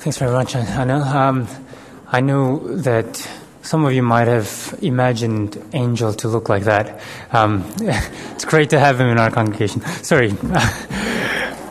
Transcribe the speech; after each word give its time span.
Thanks 0.00 0.16
very 0.16 0.32
much, 0.32 0.56
Anna. 0.56 0.98
Um, 1.00 1.46
I 2.08 2.22
know 2.22 2.56
that 2.78 3.28
some 3.60 3.84
of 3.84 3.92
you 3.92 4.02
might 4.02 4.28
have 4.28 4.74
imagined 4.80 5.62
Angel 5.74 6.14
to 6.14 6.28
look 6.28 6.48
like 6.48 6.64
that. 6.64 7.02
Um, 7.32 7.70
it's 7.80 8.46
great 8.46 8.70
to 8.70 8.78
have 8.78 8.98
him 8.98 9.08
in 9.08 9.18
our 9.18 9.30
congregation. 9.30 9.82
Sorry. 10.02 10.32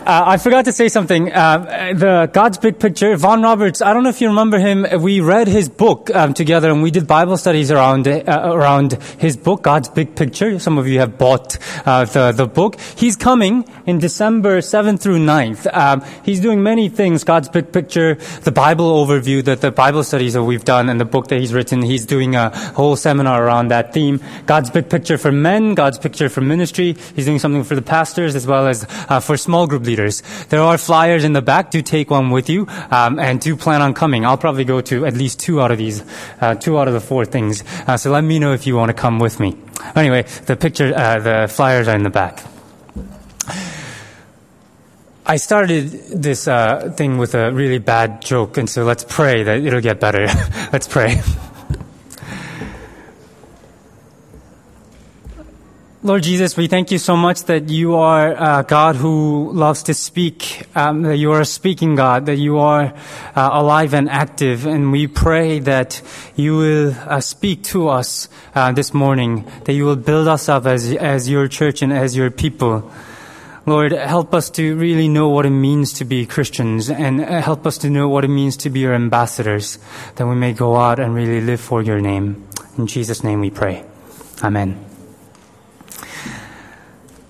Uh, 0.10 0.24
I 0.26 0.38
forgot 0.38 0.66
to 0.66 0.72
say 0.72 0.90
something. 0.90 1.32
Uh, 1.32 1.68
the 1.94 2.30
God's 2.34 2.58
Big 2.58 2.80
Picture, 2.80 3.16
Vaughan 3.16 3.44
Roberts. 3.44 3.82
I 3.82 3.94
don't 3.94 4.04
know 4.04 4.10
if 4.10 4.20
you 4.20 4.28
remember 4.28 4.58
him. 4.58 4.86
We 5.02 5.22
read 5.22 5.48
his 5.48 5.70
book 5.70 6.14
um, 6.16 6.34
together, 6.34 6.72
and 6.72 6.82
we 6.82 6.90
did 6.90 7.06
Bible 7.06 7.38
studies 7.38 7.72
around 7.72 8.08
uh, 8.08 8.24
around 8.28 8.94
his 9.20 9.38
book, 9.38 9.62
God's 9.62 9.90
Big 9.90 10.16
Picture. 10.16 10.60
Some 10.60 10.78
of 10.78 10.88
you 10.88 11.00
have 11.00 11.18
bought 11.18 11.58
uh, 11.86 12.06
the 12.06 12.32
the 12.32 12.48
book. 12.48 12.80
He's 12.96 13.16
coming 13.16 13.66
in 13.86 14.00
December 14.00 14.60
7th 14.60 15.02
through 15.02 15.20
9th. 15.20 15.68
Um, 15.72 16.04
he's 16.24 16.40
doing 16.40 16.64
many 16.64 16.90
things. 16.90 17.24
God's 17.24 17.50
Big 17.50 17.72
Picture, 17.72 18.16
the 18.42 18.52
Bible 18.52 19.06
overview, 19.06 19.44
the 19.44 19.56
the 19.56 19.72
Bible 19.72 20.04
studies 20.04 20.34
that 20.34 20.44
we've 20.44 20.66
done, 20.66 20.90
and 20.90 21.00
the 21.00 21.06
book 21.06 21.28
that 21.28 21.40
he's 21.40 21.54
written. 21.54 21.84
He's 21.84 22.06
doing 22.06 22.36
a 22.36 22.50
whole 22.74 22.96
seminar 22.96 23.44
around 23.44 23.68
that 23.68 23.94
theme. 23.94 24.20
God's 24.48 24.72
Big 24.72 24.90
Picture 24.90 25.18
for 25.18 25.32
men, 25.32 25.76
God's 25.76 26.00
Picture 26.00 26.30
for 26.30 26.42
ministry. 26.42 26.98
He's 27.16 27.26
doing 27.26 27.40
something 27.40 27.64
for 27.64 27.76
the 27.76 27.82
pastors 27.82 28.36
as 28.36 28.48
well 28.48 28.68
as 28.68 28.86
uh, 29.08 29.20
for 29.20 29.38
small 29.38 29.68
group 29.68 29.86
leaders 29.86 30.00
leaders. 30.00 30.22
There 30.50 30.62
are 30.62 30.78
flyers 30.78 31.24
in 31.24 31.34
the 31.34 31.42
back. 31.42 31.72
Do 31.72 31.79
take 31.82 32.10
one 32.10 32.30
with 32.30 32.50
you, 32.50 32.68
um, 32.92 33.20
and 33.20 33.40
do 33.40 33.56
plan 33.56 33.82
on 33.82 33.94
coming. 33.94 34.26
I'll 34.26 34.38
probably 34.38 34.66
go 34.66 34.82
to 34.82 35.06
at 35.06 35.14
least 35.14 35.40
two 35.40 35.62
out 35.62 35.72
of 35.72 35.78
these, 35.78 36.04
uh, 36.42 36.56
two 36.56 36.78
out 36.80 36.88
of 36.88 36.94
the 36.94 37.02
four 37.02 37.26
things. 37.26 37.64
Uh, 37.88 37.98
so 37.98 38.12
let 38.12 38.24
me 38.24 38.40
know 38.40 38.54
if 38.54 38.68
you 38.68 38.76
want 38.76 38.90
to 38.90 38.94
come 38.94 39.20
with 39.20 39.40
me. 39.40 39.58
Anyway, 39.96 40.24
the 40.46 40.56
picture, 40.56 40.94
uh, 40.96 41.20
the 41.20 41.48
flyers 41.52 41.88
are 41.88 41.96
in 41.96 42.04
the 42.04 42.10
back. 42.10 42.44
I 45.26 45.38
started 45.38 45.92
this 45.92 46.48
uh, 46.48 46.92
thing 46.98 47.20
with 47.20 47.36
a 47.36 47.52
really 47.52 47.78
bad 47.78 48.22
joke, 48.22 48.58
and 48.58 48.68
so 48.68 48.84
let's 48.84 49.06
pray 49.08 49.44
that 49.44 49.60
it'll 49.60 49.80
get 49.80 50.00
better. 50.00 50.26
let's 50.74 50.88
pray. 50.88 51.22
Lord 56.02 56.24
Jesus, 56.24 56.56
we 56.56 56.68
thank 56.68 56.92
you 56.92 56.98
so 56.98 57.18
much 57.18 57.44
that 57.44 57.68
you 57.68 57.96
are 57.96 58.32
a 58.32 58.64
God 58.66 58.96
who 58.96 59.52
loves 59.52 59.84
to 59.84 59.94
speak, 59.94 60.66
um, 60.74 61.02
that 61.02 61.18
you 61.18 61.34
are 61.34 61.42
a 61.42 61.46
speaking 61.46 61.96
God, 61.96 62.26
that 62.28 62.38
you 62.38 62.60
are 62.60 62.94
uh, 63.36 63.50
alive 63.52 63.94
and 63.94 64.10
active, 64.10 64.66
and 64.66 64.94
we 64.94 65.08
pray 65.08 65.60
that 65.60 66.02
you 66.38 66.56
will 66.56 66.96
uh, 66.96 67.20
speak 67.20 67.64
to 67.64 67.90
us 67.90 68.30
uh, 68.56 68.72
this 68.72 68.94
morning, 68.94 69.46
that 69.66 69.74
you 69.74 69.84
will 69.84 69.98
build 69.98 70.30
us 70.30 70.48
up 70.48 70.66
as, 70.66 70.90
as 70.94 71.28
your 71.28 71.50
church 71.50 71.82
and 71.82 71.92
as 71.92 72.16
your 72.16 72.32
people. 72.32 72.90
Lord, 73.66 73.92
help 73.92 74.34
us 74.34 74.50
to 74.52 74.78
really 74.78 75.10
know 75.10 75.28
what 75.28 75.46
it 75.46 75.50
means 75.50 75.92
to 75.94 76.06
be 76.06 76.26
Christians 76.26 76.90
and 76.90 77.20
uh, 77.20 77.42
help 77.42 77.68
us 77.68 77.78
to 77.80 77.90
know 77.90 78.08
what 78.08 78.24
it 78.24 78.30
means 78.30 78.56
to 78.64 78.70
be 78.70 78.80
your 78.80 78.94
ambassadors, 78.94 79.80
that 80.16 80.26
we 80.26 80.36
may 80.36 80.54
go 80.54 80.78
out 80.78 81.02
and 81.02 81.14
really 81.14 81.42
live 81.42 81.60
for 81.60 81.82
your 81.82 82.00
name. 82.00 82.48
In 82.78 82.88
Jesus' 82.88 83.22
name 83.22 83.42
we 83.42 83.50
pray. 83.50 83.84
Amen. 84.42 84.89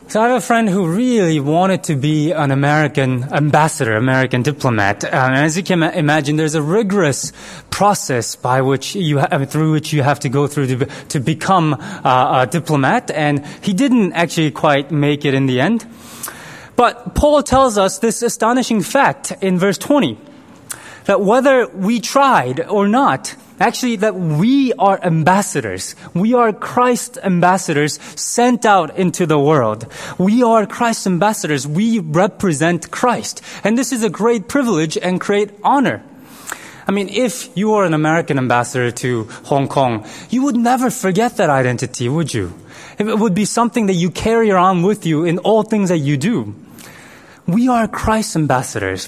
So 0.10 0.20
I 0.20 0.30
have 0.30 0.38
a 0.38 0.42
friend 0.42 0.68
who 0.68 0.88
really 0.88 1.40
wanted 1.40 1.84
to 1.84 1.96
be 1.96 2.32
an 2.32 2.50
American 2.50 3.32
ambassador, 3.32 3.96
American 3.96 4.42
diplomat. 4.42 5.04
Uh, 5.04 5.10
and 5.10 5.36
as 5.36 5.56
you 5.56 5.62
can 5.62 5.84
imagine, 5.84 6.36
there's 6.36 6.56
a 6.56 6.64
rigorous 6.64 7.32
process 7.70 8.36
by 8.36 8.64
which 8.64 8.96
you 8.96 9.20
ha- 9.20 9.46
through 9.46 9.72
which 9.72 9.94
you 9.94 10.02
have 10.02 10.20
to 10.22 10.30
go 10.30 10.48
through 10.48 10.66
to, 10.66 10.86
to 11.10 11.20
become 11.20 11.76
uh, 11.76 12.42
a 12.42 12.48
diplomat. 12.50 13.12
And 13.12 13.46
he 13.62 13.72
didn't 13.72 14.14
actually 14.14 14.50
quite 14.50 14.90
make 14.90 15.26
it 15.26 15.36
in 15.36 15.46
the 15.46 15.62
end. 15.62 15.86
But 16.76 17.14
Paul 17.14 17.44
tells 17.44 17.78
us 17.78 18.00
this 18.00 18.24
astonishing 18.24 18.82
fact 18.82 19.32
in 19.44 19.60
verse 19.60 19.78
20 19.78 20.18
that 21.06 21.22
whether 21.22 21.68
we 21.68 22.00
tried 22.00 22.62
or 22.62 22.88
not, 22.88 23.36
actually 23.60 23.98
that 23.98 24.16
we 24.16 24.74
are 24.74 25.00
ambassadors. 25.04 25.96
We 26.14 26.34
are 26.34 26.54
Christ 26.54 27.18
ambassadors 27.24 28.00
sent 28.20 28.66
out 28.66 28.98
into 28.98 29.26
the 29.26 29.40
world. 29.40 29.86
We 30.18 30.44
are 30.44 30.66
Christ 30.66 31.06
ambassadors. 31.08 31.68
We 31.68 32.00
represent 32.00 32.92
Christ. 32.92 33.42
And 33.64 33.78
this 33.78 33.92
is 33.92 34.04
a 34.04 34.10
great 34.10 34.48
privilege 34.48 34.98
and 34.98 35.20
great 35.20 35.52
honor. 35.64 36.04
I 36.88 36.92
mean, 36.92 37.10
if 37.10 37.56
you 37.56 37.74
are 37.76 37.86
an 37.86 37.94
American 37.94 38.40
ambassador 38.40 38.90
to 39.06 39.26
Hong 39.46 39.68
Kong, 39.68 40.08
you 40.32 40.44
would 40.44 40.56
never 40.56 40.90
forget 40.90 41.38
that 41.38 41.50
identity, 41.50 42.10
would 42.10 42.34
you? 42.34 42.54
It 42.98 43.20
would 43.20 43.36
be 43.36 43.46
something 43.46 43.86
that 43.86 43.94
you 43.94 44.10
carry 44.10 44.50
around 44.50 44.82
with 44.82 45.06
you 45.06 45.24
in 45.24 45.38
all 45.38 45.62
things 45.64 45.90
that 45.90 46.00
you 46.00 46.18
do. 46.18 46.56
We 47.46 47.68
are 47.68 47.88
Christ 47.88 48.36
ambassadors. 48.36 49.08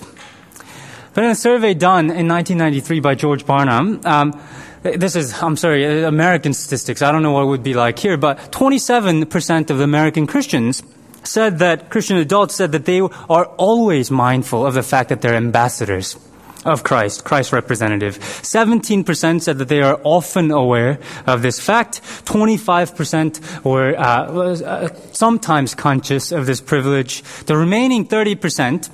But 1.13 1.25
in 1.25 1.29
a 1.29 1.35
survey 1.35 1.73
done 1.73 2.05
in 2.05 2.27
1993 2.27 2.99
by 3.01 3.15
George 3.15 3.45
Barna, 3.45 4.05
um, 4.05 4.39
this 4.83 5.15
is, 5.15 5.41
I'm 5.41 5.57
sorry, 5.57 6.03
American 6.03 6.53
statistics. 6.53 7.01
I 7.01 7.11
don't 7.11 7.21
know 7.21 7.33
what 7.33 7.43
it 7.43 7.47
would 7.47 7.63
be 7.63 7.73
like 7.73 7.99
here, 7.99 8.17
but 8.17 8.37
27% 8.51 9.69
of 9.69 9.79
American 9.79 10.25
Christians 10.25 10.83
said 11.23 11.59
that, 11.59 11.89
Christian 11.89 12.17
adults 12.17 12.55
said 12.55 12.71
that 12.71 12.85
they 12.85 12.99
are 13.01 13.45
always 13.57 14.09
mindful 14.09 14.65
of 14.65 14.73
the 14.73 14.83
fact 14.83 15.09
that 15.09 15.21
they're 15.21 15.35
ambassadors 15.35 16.17
of 16.65 16.83
Christ, 16.83 17.23
Christ's 17.23 17.53
representative. 17.53 18.19
17% 18.19 19.41
said 19.41 19.57
that 19.57 19.67
they 19.67 19.81
are 19.81 19.99
often 20.03 20.51
aware 20.51 20.99
of 21.25 21.41
this 21.41 21.59
fact. 21.59 22.01
25% 22.25 23.63
were 23.63 23.95
uh, 23.97 24.01
uh, 24.01 24.87
sometimes 25.11 25.73
conscious 25.75 26.31
of 26.31 26.45
this 26.45 26.61
privilege. 26.61 27.23
The 27.45 27.57
remaining 27.57 28.07
30% 28.07 28.89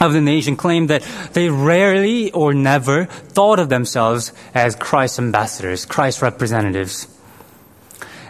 of 0.00 0.12
the 0.12 0.20
nation 0.20 0.56
claimed 0.56 0.88
that 0.88 1.02
they 1.34 1.50
rarely 1.50 2.32
or 2.32 2.54
never 2.54 3.04
thought 3.04 3.58
of 3.58 3.68
themselves 3.68 4.32
as 4.54 4.74
Christ's 4.74 5.18
ambassadors, 5.18 5.84
Christ's 5.84 6.22
representatives. 6.22 7.06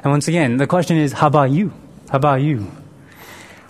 And 0.03 0.11
once 0.11 0.29
again, 0.29 0.57
the 0.57 0.67
question 0.67 0.97
is, 0.97 1.13
how 1.13 1.29
about 1.29 1.51
you? 1.51 1.73
How 2.11 2.17
about 2.17 2.43
you? 2.43 2.71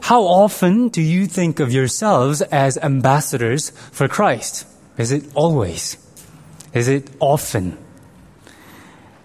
How 0.03 0.23
often 0.23 0.89
do 0.89 1.03
you 1.03 1.27
think 1.27 1.61
of 1.61 1.73
yourselves 1.73 2.41
as 2.41 2.79
ambassadors 2.79 3.71
for 3.93 4.09
Christ? 4.09 4.67
Is 4.97 5.13
it 5.13 5.25
always? 5.35 5.99
Is 6.73 6.89
it 6.89 7.11
often? 7.21 7.77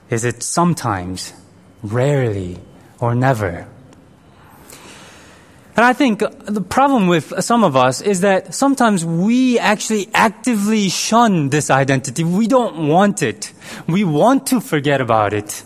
Is 0.09 0.25
it 0.25 0.43
sometimes, 0.43 1.33
rarely, 1.81 2.59
or 2.99 3.15
never? 3.15 3.67
And 5.75 5.83
I 5.83 5.91
think 5.91 6.19
the 6.19 6.61
problem 6.61 7.07
with 7.07 7.33
some 7.43 7.65
of 7.65 7.75
us 7.75 7.99
is 7.99 8.21
that 8.21 8.55
sometimes 8.55 9.03
we 9.03 9.59
actually 9.59 10.07
actively 10.13 10.87
shun 10.87 11.49
this 11.49 11.69
identity. 11.69 12.23
We 12.23 12.47
don't 12.47 12.87
want 12.87 13.21
it. 13.21 13.51
We 13.85 14.05
want 14.05 14.47
to 14.47 14.61
forget 14.61 15.01
about 15.01 15.33
it. 15.33 15.63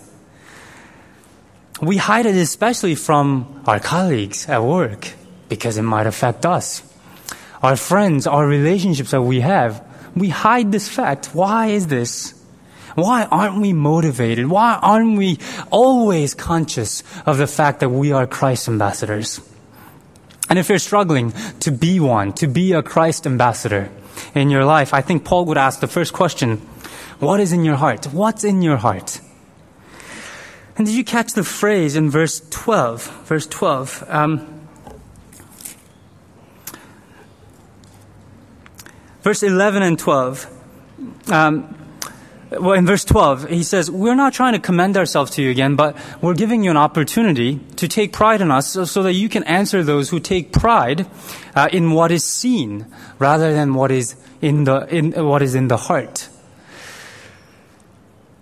We 1.80 1.96
hide 1.96 2.26
it 2.26 2.34
especially 2.34 2.96
from 2.96 3.62
our 3.66 3.78
colleagues 3.78 4.48
at 4.48 4.64
work 4.64 5.12
because 5.48 5.78
it 5.78 5.82
might 5.82 6.08
affect 6.08 6.44
us. 6.44 6.82
Our 7.62 7.76
friends, 7.76 8.26
our 8.26 8.46
relationships 8.46 9.12
that 9.12 9.22
we 9.22 9.40
have, 9.40 9.86
we 10.16 10.28
hide 10.30 10.72
this 10.72 10.88
fact. 10.88 11.26
Why 11.34 11.68
is 11.68 11.86
this? 11.86 12.34
Why 12.96 13.26
aren't 13.30 13.60
we 13.60 13.72
motivated? 13.72 14.48
Why 14.48 14.78
aren't 14.82 15.16
we 15.16 15.38
always 15.70 16.34
conscious 16.34 17.04
of 17.26 17.38
the 17.38 17.46
fact 17.46 17.78
that 17.80 17.90
we 17.90 18.10
are 18.10 18.26
Christ 18.26 18.66
ambassadors? 18.66 19.40
And 20.50 20.58
if 20.58 20.68
you're 20.68 20.80
struggling 20.80 21.32
to 21.60 21.70
be 21.70 22.00
one, 22.00 22.32
to 22.34 22.48
be 22.48 22.72
a 22.72 22.82
Christ 22.82 23.24
ambassador 23.24 23.88
in 24.34 24.50
your 24.50 24.64
life, 24.64 24.92
I 24.92 25.00
think 25.00 25.24
Paul 25.24 25.44
would 25.46 25.56
ask 25.56 25.78
the 25.78 25.86
first 25.86 26.12
question, 26.12 26.56
what 27.20 27.38
is 27.38 27.52
in 27.52 27.64
your 27.64 27.76
heart? 27.76 28.06
What's 28.06 28.42
in 28.42 28.60
your 28.60 28.76
heart? 28.76 29.20
And 30.76 30.86
did 30.86 30.96
you 30.96 31.04
catch 31.04 31.34
the 31.34 31.44
phrase 31.44 31.94
in 31.94 32.10
verse 32.10 32.40
12? 32.50 33.26
Verse 33.26 33.46
12. 33.46 34.04
Um, 34.08 34.60
verse 39.22 39.42
11 39.44 39.82
and 39.82 39.98
12. 39.98 41.30
Um, 41.30 41.79
well, 42.50 42.72
in 42.72 42.86
verse 42.86 43.04
12, 43.04 43.48
he 43.48 43.62
says, 43.62 43.90
We're 43.90 44.14
not 44.14 44.32
trying 44.32 44.54
to 44.54 44.58
commend 44.58 44.96
ourselves 44.96 45.30
to 45.32 45.42
you 45.42 45.50
again, 45.50 45.76
but 45.76 45.96
we're 46.20 46.34
giving 46.34 46.64
you 46.64 46.70
an 46.70 46.76
opportunity 46.76 47.60
to 47.76 47.86
take 47.86 48.12
pride 48.12 48.40
in 48.40 48.50
us 48.50 48.68
so, 48.68 48.84
so 48.84 49.02
that 49.02 49.12
you 49.12 49.28
can 49.28 49.44
answer 49.44 49.82
those 49.82 50.10
who 50.10 50.18
take 50.18 50.52
pride 50.52 51.06
uh, 51.54 51.68
in 51.72 51.92
what 51.92 52.10
is 52.10 52.24
seen 52.24 52.86
rather 53.18 53.52
than 53.52 53.74
what 53.74 53.90
is 53.90 54.16
in 54.40 54.64
the, 54.64 54.86
in, 54.94 55.12
what 55.26 55.42
is 55.42 55.54
in 55.54 55.68
the 55.68 55.76
heart 55.76 56.29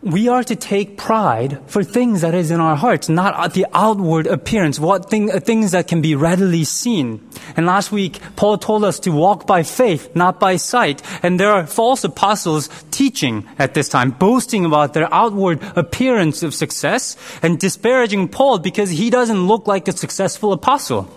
we 0.03 0.29
are 0.29 0.45
to 0.45 0.55
take 0.55 0.97
pride 0.97 1.59
for 1.67 1.83
things 1.83 2.21
that 2.21 2.35
is 2.35 2.51
in 2.51 2.61
our 2.61 2.77
hearts, 2.77 3.09
not 3.09 3.55
the 3.55 3.67
outward 3.75 4.29
appearance, 4.29 4.79
what 4.79 5.11
thing, 5.11 5.29
things 5.41 5.73
that 5.73 5.89
can 5.89 6.01
be 6.01 6.15
readily 6.15 6.63
seen. 6.63 7.29
And 7.57 7.67
last 7.67 7.91
week, 7.91 8.21
Paul 8.37 8.59
told 8.59 8.85
us 8.85 9.01
to 9.01 9.11
walk 9.11 9.47
by 9.47 9.65
faith, 9.65 10.15
not 10.15 10.39
by 10.39 10.57
sight. 10.57 11.03
And 11.25 11.41
there 11.41 11.51
are 11.51 11.67
false 11.67 12.05
apostles 12.05 12.69
teaching 12.93 13.45
at 13.59 13.75
this 13.75 13.89
time, 13.89 14.13
boasting 14.13 14.65
about 14.65 14.95
their 14.95 15.13
outward 15.13 15.61
appearance 15.75 16.45
of 16.45 16.55
success 16.55 17.17
and 17.43 17.59
disparaging 17.59 18.29
Paul 18.29 18.59
because 18.59 18.91
he 18.91 19.11
doesn't 19.11 19.49
look 19.49 19.67
like 19.67 19.89
a 19.89 19.97
successful 19.97 20.53
apostle. 20.53 21.11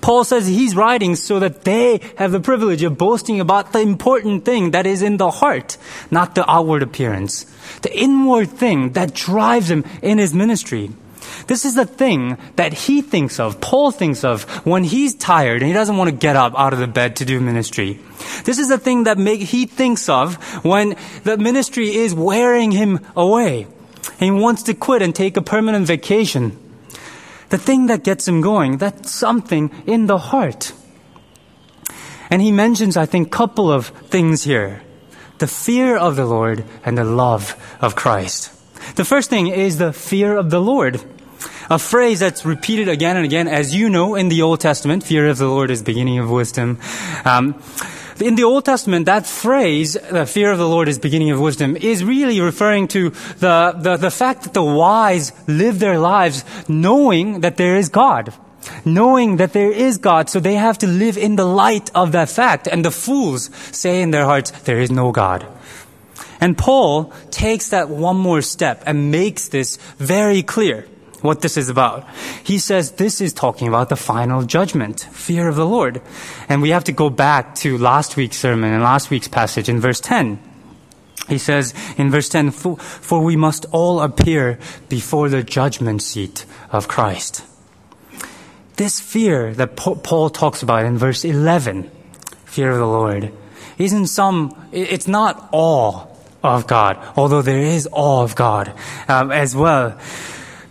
Paul 0.00 0.24
says 0.24 0.46
he's 0.46 0.74
writing 0.74 1.16
so 1.16 1.38
that 1.38 1.64
they 1.64 2.00
have 2.16 2.32
the 2.32 2.40
privilege 2.40 2.82
of 2.82 2.98
boasting 2.98 3.40
about 3.40 3.72
the 3.72 3.80
important 3.80 4.44
thing 4.44 4.72
that 4.72 4.86
is 4.86 5.02
in 5.02 5.16
the 5.16 5.30
heart, 5.30 5.76
not 6.10 6.34
the 6.34 6.50
outward 6.50 6.82
appearance. 6.82 7.44
The 7.82 7.96
inward 7.96 8.50
thing 8.50 8.92
that 8.92 9.14
drives 9.14 9.70
him 9.70 9.84
in 10.02 10.18
his 10.18 10.34
ministry. 10.34 10.90
This 11.46 11.64
is 11.64 11.74
the 11.74 11.86
thing 11.86 12.38
that 12.56 12.72
he 12.72 13.02
thinks 13.02 13.38
of, 13.38 13.60
Paul 13.60 13.90
thinks 13.90 14.24
of 14.24 14.44
when 14.66 14.84
he's 14.84 15.14
tired 15.14 15.62
and 15.62 15.68
he 15.68 15.72
doesn't 15.72 15.96
want 15.96 16.10
to 16.10 16.16
get 16.16 16.36
up 16.36 16.58
out 16.58 16.72
of 16.72 16.78
the 16.78 16.86
bed 16.86 17.16
to 17.16 17.24
do 17.24 17.40
ministry. 17.40 17.98
This 18.44 18.58
is 18.58 18.68
the 18.68 18.78
thing 18.78 19.04
that 19.04 19.18
make, 19.18 19.40
he 19.40 19.66
thinks 19.66 20.08
of 20.08 20.36
when 20.64 20.96
the 21.24 21.36
ministry 21.36 21.94
is 21.94 22.14
wearing 22.14 22.72
him 22.72 23.00
away. 23.16 23.66
And 24.18 24.20
he 24.20 24.30
wants 24.30 24.64
to 24.64 24.74
quit 24.74 25.02
and 25.02 25.14
take 25.14 25.36
a 25.36 25.42
permanent 25.42 25.86
vacation. 25.86 26.58
The 27.50 27.58
thing 27.58 27.86
that 27.86 28.04
gets 28.04 28.26
him 28.26 28.40
going, 28.40 28.78
that 28.78 29.06
something 29.06 29.70
in 29.86 30.06
the 30.06 30.18
heart. 30.18 30.72
And 32.30 32.40
he 32.40 32.52
mentions, 32.52 32.96
I 32.96 33.06
think, 33.06 33.26
a 33.26 33.30
couple 33.30 33.70
of 33.70 33.88
things 33.88 34.44
here. 34.44 34.82
The 35.38 35.48
fear 35.48 35.96
of 35.96 36.16
the 36.16 36.26
Lord 36.26 36.64
and 36.84 36.96
the 36.96 37.04
love 37.04 37.56
of 37.80 37.96
Christ. 37.96 38.52
The 38.96 39.04
first 39.04 39.30
thing 39.30 39.48
is 39.48 39.78
the 39.78 39.92
fear 39.92 40.36
of 40.36 40.50
the 40.50 40.60
Lord. 40.60 41.00
A 41.70 41.78
phrase 41.78 42.20
that's 42.20 42.44
repeated 42.44 42.88
again 42.88 43.16
and 43.16 43.24
again, 43.24 43.48
as 43.48 43.74
you 43.74 43.90
know, 43.90 44.14
in 44.14 44.28
the 44.28 44.42
Old 44.42 44.60
Testament, 44.60 45.04
fear 45.04 45.28
of 45.28 45.38
the 45.38 45.46
Lord 45.46 45.70
is 45.70 45.82
beginning 45.82 46.18
of 46.18 46.30
wisdom. 46.30 46.78
Um, 47.24 47.62
in 48.22 48.34
the 48.34 48.44
Old 48.44 48.64
Testament, 48.64 49.06
that 49.06 49.26
phrase, 49.26 49.94
the 50.10 50.26
fear 50.26 50.52
of 50.52 50.58
the 50.58 50.68
Lord 50.68 50.88
is 50.88 50.98
beginning 50.98 51.30
of 51.30 51.40
wisdom, 51.40 51.76
is 51.76 52.04
really 52.04 52.40
referring 52.40 52.88
to 52.88 53.10
the, 53.38 53.74
the, 53.76 53.96
the 53.96 54.10
fact 54.10 54.42
that 54.42 54.54
the 54.54 54.62
wise 54.62 55.32
live 55.48 55.78
their 55.78 55.98
lives 55.98 56.44
knowing 56.68 57.40
that 57.40 57.56
there 57.56 57.76
is 57.76 57.88
God. 57.88 58.32
Knowing 58.84 59.36
that 59.36 59.52
there 59.52 59.72
is 59.72 59.98
God, 59.98 60.28
so 60.28 60.38
they 60.38 60.54
have 60.54 60.78
to 60.78 60.86
live 60.86 61.16
in 61.16 61.36
the 61.36 61.46
light 61.46 61.90
of 61.94 62.12
that 62.12 62.28
fact. 62.28 62.68
And 62.68 62.84
the 62.84 62.90
fools 62.90 63.50
say 63.72 64.02
in 64.02 64.10
their 64.10 64.24
hearts, 64.24 64.50
there 64.62 64.80
is 64.80 64.90
no 64.90 65.12
God. 65.12 65.46
And 66.40 66.56
Paul 66.56 67.12
takes 67.30 67.70
that 67.70 67.88
one 67.88 68.16
more 68.16 68.42
step 68.42 68.82
and 68.86 69.10
makes 69.10 69.48
this 69.48 69.76
very 69.98 70.42
clear 70.42 70.86
what 71.22 71.40
this 71.40 71.56
is 71.56 71.68
about. 71.68 72.06
He 72.44 72.58
says 72.58 72.92
this 72.92 73.20
is 73.20 73.32
talking 73.32 73.68
about 73.68 73.88
the 73.88 73.96
final 73.96 74.42
judgment, 74.42 75.00
fear 75.12 75.48
of 75.48 75.56
the 75.56 75.66
Lord. 75.66 76.00
And 76.48 76.62
we 76.62 76.70
have 76.70 76.84
to 76.84 76.92
go 76.92 77.10
back 77.10 77.54
to 77.56 77.78
last 77.78 78.16
week's 78.16 78.38
sermon 78.38 78.72
and 78.72 78.82
last 78.82 79.10
week's 79.10 79.28
passage 79.28 79.68
in 79.68 79.80
verse 79.80 80.00
10. 80.00 80.38
He 81.28 81.38
says 81.38 81.74
in 81.96 82.10
verse 82.10 82.28
10, 82.28 82.50
For 82.50 83.22
we 83.22 83.36
must 83.36 83.66
all 83.70 84.00
appear 84.00 84.58
before 84.88 85.28
the 85.28 85.42
judgment 85.42 86.02
seat 86.02 86.44
of 86.72 86.88
Christ. 86.88 87.44
This 88.76 88.98
fear 88.98 89.52
that 89.54 89.76
Paul 89.76 90.30
talks 90.30 90.62
about 90.62 90.86
in 90.86 90.96
verse 90.96 91.24
11, 91.24 91.90
fear 92.46 92.70
of 92.70 92.78
the 92.78 92.86
Lord, 92.86 93.32
isn't 93.78 94.06
some, 94.06 94.56
it's 94.72 95.06
not 95.06 95.48
awe 95.52 96.06
of 96.42 96.66
God, 96.66 96.98
although 97.16 97.42
there 97.42 97.60
is 97.60 97.88
awe 97.92 98.22
of 98.22 98.34
God 98.34 98.72
um, 99.08 99.30
as 99.30 99.54
well. 99.54 99.98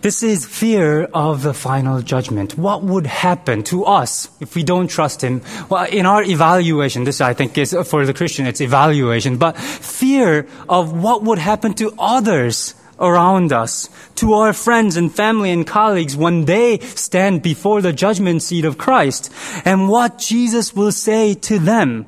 This 0.02 0.22
is 0.22 0.46
fear 0.46 1.04
of 1.12 1.42
the 1.42 1.52
final 1.52 2.00
judgment. 2.00 2.56
What 2.56 2.82
would 2.82 3.06
happen 3.06 3.62
to 3.64 3.84
us 3.84 4.30
if 4.40 4.54
we 4.54 4.62
don't 4.62 4.88
trust 4.88 5.20
Him? 5.20 5.42
Well, 5.68 5.84
in 5.84 6.06
our 6.06 6.22
evaluation, 6.22 7.04
this 7.04 7.20
I 7.20 7.34
think 7.34 7.58
is 7.58 7.76
for 7.84 8.06
the 8.06 8.14
Christian, 8.14 8.46
it's 8.46 8.62
evaluation, 8.62 9.36
but 9.36 9.58
fear 9.58 10.46
of 10.70 10.94
what 10.94 11.22
would 11.24 11.38
happen 11.38 11.74
to 11.74 11.92
others 11.98 12.74
around 12.98 13.52
us, 13.52 13.90
to 14.14 14.32
our 14.32 14.54
friends 14.54 14.96
and 14.96 15.12
family 15.12 15.50
and 15.50 15.66
colleagues 15.66 16.16
when 16.16 16.46
they 16.46 16.78
stand 16.78 17.42
before 17.42 17.82
the 17.82 17.92
judgment 17.92 18.42
seat 18.42 18.64
of 18.64 18.78
Christ, 18.78 19.30
and 19.66 19.90
what 19.90 20.16
Jesus 20.16 20.74
will 20.74 20.92
say 20.92 21.34
to 21.34 21.58
them 21.58 22.06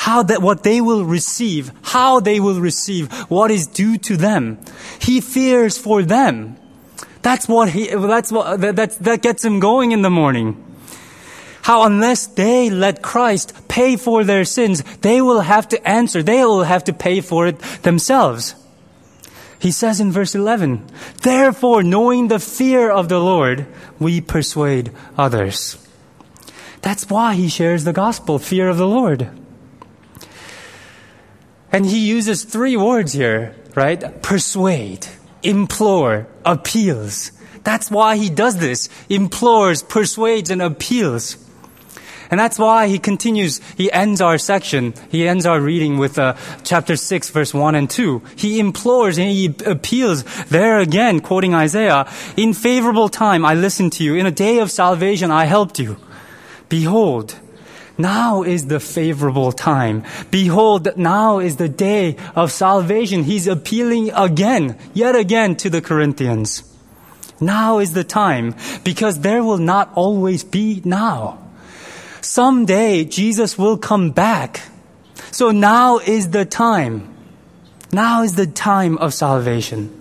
how 0.00 0.22
that 0.22 0.40
what 0.40 0.62
they 0.62 0.80
will 0.80 1.04
receive, 1.04 1.70
how 1.82 2.20
they 2.20 2.40
will 2.40 2.58
receive 2.58 3.12
what 3.30 3.50
is 3.50 3.66
due 3.66 3.98
to 3.98 4.16
them. 4.16 4.58
He 4.98 5.20
fears 5.20 5.76
for 5.76 6.02
them. 6.02 6.56
That's 7.22 7.48
what 7.48 7.70
he, 7.70 7.88
that's 7.88 8.32
what, 8.32 8.60
that, 8.60 8.76
that, 8.76 8.98
that 9.00 9.22
gets 9.22 9.44
him 9.44 9.60
going 9.60 9.92
in 9.92 10.02
the 10.02 10.10
morning. 10.10 10.64
How 11.62 11.84
unless 11.84 12.26
they 12.26 12.70
let 12.70 13.02
Christ 13.02 13.68
pay 13.68 13.96
for 13.96 14.24
their 14.24 14.44
sins, 14.44 14.82
they 15.02 15.20
will 15.20 15.40
have 15.40 15.68
to 15.68 15.88
answer. 15.88 16.22
They 16.22 16.42
will 16.44 16.64
have 16.64 16.84
to 16.84 16.92
pay 16.92 17.20
for 17.20 17.46
it 17.46 17.58
themselves. 17.82 18.54
He 19.58 19.70
says 19.70 20.00
in 20.00 20.10
verse 20.10 20.34
11, 20.34 20.86
Therefore, 21.20 21.82
knowing 21.82 22.28
the 22.28 22.38
fear 22.38 22.90
of 22.90 23.10
the 23.10 23.20
Lord, 23.20 23.66
we 23.98 24.22
persuade 24.22 24.90
others. 25.18 25.76
That's 26.80 27.10
why 27.10 27.34
he 27.34 27.48
shares 27.48 27.84
the 27.84 27.92
gospel, 27.92 28.38
fear 28.38 28.70
of 28.70 28.78
the 28.78 28.88
Lord. 28.88 29.28
And 31.70 31.84
he 31.84 31.98
uses 31.98 32.44
three 32.44 32.76
words 32.76 33.12
here, 33.12 33.54
right? 33.74 34.22
Persuade, 34.22 35.06
implore, 35.42 36.26
appeals. 36.44 37.32
That's 37.64 37.90
why 37.90 38.16
he 38.16 38.30
does 38.30 38.58
this. 38.58 38.88
Implores, 39.08 39.82
persuades, 39.82 40.50
and 40.50 40.62
appeals. 40.62 41.36
And 42.30 42.38
that's 42.38 42.60
why 42.60 42.86
he 42.86 43.00
continues, 43.00 43.60
he 43.76 43.90
ends 43.90 44.20
our 44.20 44.38
section, 44.38 44.94
he 45.10 45.26
ends 45.26 45.46
our 45.46 45.60
reading 45.60 45.98
with 45.98 46.16
uh, 46.16 46.36
chapter 46.62 46.94
6, 46.94 47.30
verse 47.30 47.52
1 47.52 47.74
and 47.74 47.90
2. 47.90 48.22
He 48.36 48.60
implores 48.60 49.18
and 49.18 49.28
he 49.28 49.52
appeals 49.66 50.22
there 50.44 50.78
again, 50.78 51.20
quoting 51.20 51.54
Isaiah, 51.54 52.08
In 52.36 52.54
favorable 52.54 53.08
time 53.08 53.44
I 53.44 53.54
listened 53.54 53.94
to 53.94 54.04
you, 54.04 54.14
in 54.14 54.26
a 54.26 54.30
day 54.30 54.60
of 54.60 54.70
salvation 54.70 55.32
I 55.32 55.46
helped 55.46 55.80
you. 55.80 55.96
Behold, 56.68 57.34
now 58.00 58.42
is 58.42 58.66
the 58.66 58.80
favorable 58.80 59.52
time. 59.52 60.04
Behold, 60.30 60.96
now 60.96 61.38
is 61.38 61.56
the 61.56 61.68
day 61.68 62.16
of 62.34 62.52
salvation. 62.52 63.24
He's 63.24 63.46
appealing 63.46 64.10
again, 64.12 64.78
yet 64.94 65.16
again 65.16 65.56
to 65.56 65.70
the 65.70 65.80
Corinthians. 65.80 66.62
Now 67.40 67.78
is 67.78 67.92
the 67.92 68.04
time 68.04 68.54
because 68.84 69.20
there 69.20 69.42
will 69.42 69.58
not 69.58 69.92
always 69.94 70.44
be 70.44 70.82
now. 70.84 71.38
Someday 72.20 73.04
Jesus 73.04 73.56
will 73.56 73.78
come 73.78 74.10
back. 74.10 74.60
So 75.30 75.50
now 75.50 75.98
is 75.98 76.30
the 76.30 76.44
time. 76.44 77.14
Now 77.92 78.22
is 78.22 78.34
the 78.34 78.46
time 78.46 78.98
of 78.98 79.14
salvation. 79.14 79.96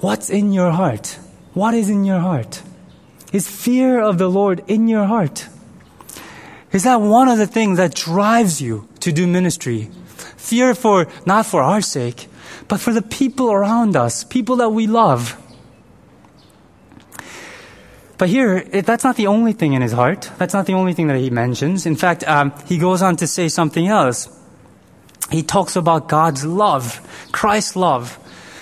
What's 0.00 0.30
in 0.30 0.52
your 0.52 0.70
heart? 0.72 1.18
What 1.54 1.74
is 1.74 1.88
in 1.88 2.04
your 2.04 2.20
heart? 2.20 2.62
Is 3.32 3.48
fear 3.48 4.00
of 4.00 4.18
the 4.18 4.28
Lord 4.28 4.62
in 4.66 4.88
your 4.88 5.04
heart? 5.04 5.48
Is 6.76 6.82
that 6.82 7.00
one 7.00 7.28
of 7.28 7.38
the 7.38 7.46
things 7.46 7.78
that 7.78 7.94
drives 7.94 8.60
you 8.60 8.86
to 9.00 9.10
do 9.10 9.26
ministry? 9.26 9.88
Fear 10.36 10.74
for, 10.74 11.06
not 11.24 11.46
for 11.46 11.62
our 11.62 11.80
sake, 11.80 12.28
but 12.68 12.80
for 12.80 12.92
the 12.92 13.00
people 13.00 13.50
around 13.50 13.96
us, 13.96 14.24
people 14.24 14.56
that 14.56 14.68
we 14.68 14.86
love. 14.86 15.40
But 18.18 18.28
here, 18.28 18.60
that's 18.60 19.04
not 19.04 19.16
the 19.16 19.26
only 19.26 19.54
thing 19.54 19.72
in 19.72 19.80
his 19.80 19.92
heart. 19.92 20.30
That's 20.36 20.52
not 20.52 20.66
the 20.66 20.74
only 20.74 20.92
thing 20.92 21.06
that 21.06 21.16
he 21.16 21.30
mentions. 21.30 21.86
In 21.86 21.96
fact, 21.96 22.28
um, 22.28 22.52
he 22.66 22.76
goes 22.76 23.00
on 23.00 23.16
to 23.16 23.26
say 23.26 23.48
something 23.48 23.86
else. 23.88 24.28
He 25.30 25.42
talks 25.42 25.76
about 25.76 26.10
God's 26.10 26.44
love, 26.44 27.00
Christ's 27.32 27.76
love. 27.76 28.18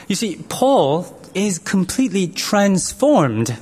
You 0.06 0.14
see, 0.14 0.36
Paul 0.48 1.04
is 1.34 1.58
completely 1.58 2.28
transformed. 2.28 3.58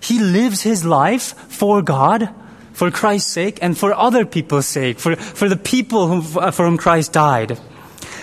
He 0.00 0.20
lives 0.20 0.62
his 0.62 0.84
life 0.84 1.34
for 1.50 1.82
God 1.82 2.32
for 2.72 2.90
Christ's 2.90 3.30
sake 3.30 3.58
and 3.62 3.76
for 3.76 3.94
other 3.94 4.24
people's 4.24 4.66
sake, 4.66 4.98
for, 4.98 5.16
for 5.16 5.48
the 5.48 5.56
people 5.56 6.08
whom, 6.08 6.38
uh, 6.38 6.50
for 6.50 6.64
whom 6.66 6.76
Christ 6.78 7.12
died. 7.12 7.58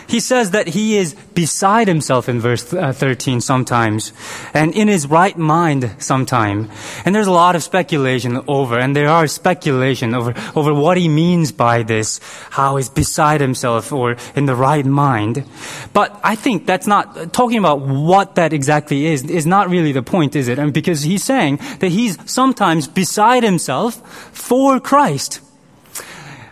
He 0.10 0.20
says 0.20 0.52
that 0.52 0.66
he 0.70 0.98
is 0.98 1.14
beside 1.14 1.88
himself 1.88 2.28
in 2.28 2.40
verse 2.40 2.74
uh, 2.74 2.92
13 2.92 3.42
sometimes, 3.42 4.12
and 4.56 4.74
in 4.74 4.88
his 4.88 5.06
right 5.06 5.38
mind 5.38 5.92
sometime. 6.00 6.72
And 7.06 7.14
there's 7.14 7.28
a 7.28 7.32
lot 7.32 7.56
of 7.56 7.62
speculation 7.62 8.42
over, 8.48 8.80
and 8.80 8.96
there 8.96 9.08
are 9.08 9.28
speculation 9.28 10.16
over, 10.16 10.34
over 10.56 10.74
what 10.74 10.98
he 10.98 11.08
means 11.08 11.52
by 11.52 11.84
this, 11.84 12.20
how 12.50 12.78
he's 12.78 12.90
beside 12.90 13.40
himself 13.40 13.94
or 13.94 14.18
in 14.36 14.48
the 14.48 14.56
right 14.56 14.84
mind. 14.84 15.46
But 15.94 16.20
I 16.24 16.36
think 16.36 16.66
that's 16.66 16.88
not, 16.88 17.32
talking 17.32 17.60
about 17.60 17.82
what 17.82 18.34
that 18.34 18.52
exactly 18.52 19.06
is, 19.06 19.24
is 19.30 19.46
not 19.46 19.70
really 19.70 19.92
the 19.92 20.02
point, 20.02 20.36
is 20.36 20.48
it? 20.48 20.58
And 20.58 20.74
because 20.74 21.04
he's 21.04 21.24
saying 21.24 21.60
that 21.82 21.90
he's 21.90 22.18
sometimes 22.26 22.88
beside 22.88 23.44
himself 23.44 24.02
for 24.34 24.80
Christ. 24.80 25.40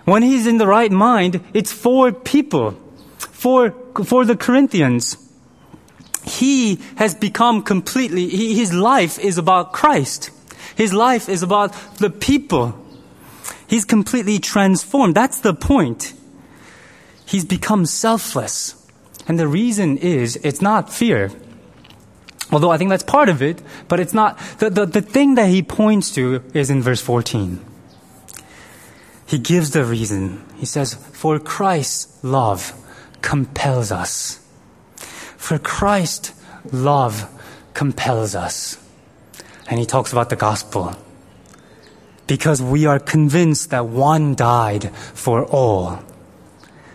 When 0.06 0.22
he's 0.22 0.46
in 0.46 0.60
the 0.60 0.68
right 0.68 0.92
mind, 0.92 1.44
it's 1.56 1.72
for 1.72 2.12
people 2.12 2.78
for, 3.38 3.70
for 4.04 4.26
the 4.26 4.36
Corinthians. 4.36 5.16
He 6.24 6.82
has 6.96 7.14
become 7.14 7.62
completely, 7.62 8.28
he, 8.28 8.56
his 8.56 8.74
life 8.74 9.20
is 9.20 9.38
about 9.38 9.74
Christ. 9.74 10.32
His 10.76 10.92
life 10.92 11.30
is 11.30 11.44
about 11.44 11.72
the 12.00 12.10
people. 12.10 12.74
He's 13.68 13.86
completely 13.86 14.40
transformed. 14.40 15.14
That's 15.14 15.40
the 15.42 15.54
point. 15.54 16.14
He's 17.28 17.46
become 17.46 17.86
selfless. 17.86 18.74
And 19.28 19.38
the 19.38 19.48
reason 19.48 19.98
is, 19.98 20.38
it's 20.38 20.62
not 20.62 20.92
fear. 20.92 21.32
Although 22.52 22.72
I 22.72 22.78
think 22.78 22.90
that's 22.90 23.04
part 23.04 23.30
of 23.30 23.44
it, 23.44 23.62
but 23.88 24.00
it's 24.00 24.16
not. 24.16 24.40
The, 24.58 24.72
the, 24.72 24.86
the 24.88 25.02
thing 25.02 25.36
that 25.36 25.50
he 25.50 25.62
points 25.62 26.12
to 26.16 26.44
is 26.56 26.72
in 26.72 26.82
verse 26.82 27.02
14. 27.02 27.64
He 29.28 29.38
gives 29.38 29.72
the 29.72 29.84
reason. 29.84 30.44
He 30.56 30.66
says, 30.66 30.96
For 30.96 31.38
Christ's 31.38 32.24
love 32.24 32.74
compels 33.28 33.92
us. 33.92 34.40
For 35.36 35.60
Christ, 35.60 36.34
love 36.72 37.28
compels 37.74 38.36
us. 38.36 38.80
And 39.70 39.82
he 39.82 39.86
talks 39.86 40.14
about 40.14 40.30
the 40.30 40.38
gospel. 40.38 40.96
Because 42.26 42.62
we 42.62 42.86
are 42.86 43.00
convinced 43.00 43.72
that 43.72 43.86
one 43.86 44.34
died 44.34 44.96
for 44.96 45.44
all. 45.44 46.00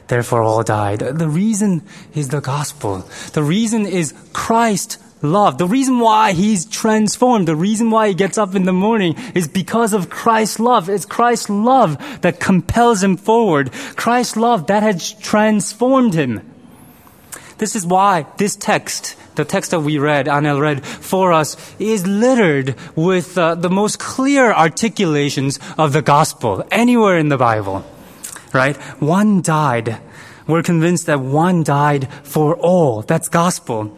Therefore 0.08 0.40
all 0.42 0.62
died. 0.62 1.00
The 1.00 1.28
reason 1.28 1.82
is 2.14 2.30
the 2.30 2.40
gospel. 2.40 3.04
The 3.34 3.42
reason 3.42 3.84
is 3.84 4.14
Christ 4.32 4.96
love. 5.22 5.58
The 5.58 5.66
reason 5.66 6.00
why 6.00 6.32
he's 6.32 6.66
transformed, 6.66 7.48
the 7.48 7.56
reason 7.56 7.90
why 7.90 8.08
he 8.08 8.14
gets 8.14 8.36
up 8.36 8.54
in 8.54 8.64
the 8.64 8.72
morning 8.72 9.14
is 9.34 9.48
because 9.48 9.92
of 9.92 10.10
Christ's 10.10 10.60
love. 10.60 10.88
It's 10.88 11.04
Christ's 11.04 11.48
love 11.48 11.98
that 12.22 12.40
compels 12.40 13.02
him 13.02 13.16
forward. 13.16 13.72
Christ's 13.96 14.36
love 14.36 14.66
that 14.66 14.82
has 14.82 15.12
transformed 15.14 16.14
him. 16.14 16.48
This 17.58 17.76
is 17.76 17.86
why 17.86 18.26
this 18.38 18.56
text, 18.56 19.14
the 19.36 19.44
text 19.44 19.70
that 19.70 19.80
we 19.80 19.98
read, 19.98 20.26
Anel 20.26 20.60
read 20.60 20.84
for 20.84 21.32
us, 21.32 21.56
is 21.78 22.04
littered 22.06 22.74
with 22.96 23.38
uh, 23.38 23.54
the 23.54 23.70
most 23.70 24.00
clear 24.00 24.52
articulations 24.52 25.60
of 25.78 25.92
the 25.92 26.02
gospel 26.02 26.66
anywhere 26.72 27.16
in 27.18 27.28
the 27.28 27.38
Bible. 27.38 27.84
Right? 28.52 28.76
One 29.00 29.42
died. 29.42 29.98
We're 30.48 30.64
convinced 30.64 31.06
that 31.06 31.20
one 31.20 31.62
died 31.62 32.12
for 32.24 32.56
all. 32.56 33.02
That's 33.02 33.28
gospel. 33.28 33.96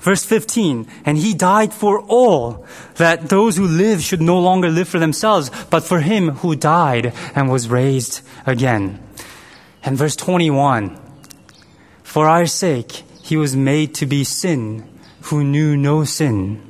Verse 0.00 0.24
15, 0.24 0.86
and 1.04 1.18
he 1.18 1.34
died 1.34 1.72
for 1.72 2.00
all, 2.00 2.66
that 2.96 3.28
those 3.28 3.56
who 3.56 3.66
live 3.66 4.02
should 4.02 4.20
no 4.22 4.38
longer 4.38 4.70
live 4.70 4.88
for 4.88 4.98
themselves, 4.98 5.50
but 5.70 5.84
for 5.84 6.00
him 6.00 6.30
who 6.36 6.56
died 6.56 7.12
and 7.34 7.50
was 7.50 7.68
raised 7.68 8.22
again. 8.46 8.98
And 9.82 9.98
verse 9.98 10.16
21, 10.16 10.98
for 12.02 12.26
our 12.28 12.46
sake 12.46 13.04
he 13.22 13.36
was 13.36 13.54
made 13.54 13.94
to 13.96 14.06
be 14.06 14.24
sin, 14.24 14.88
who 15.22 15.44
knew 15.44 15.76
no 15.76 16.04
sin, 16.04 16.62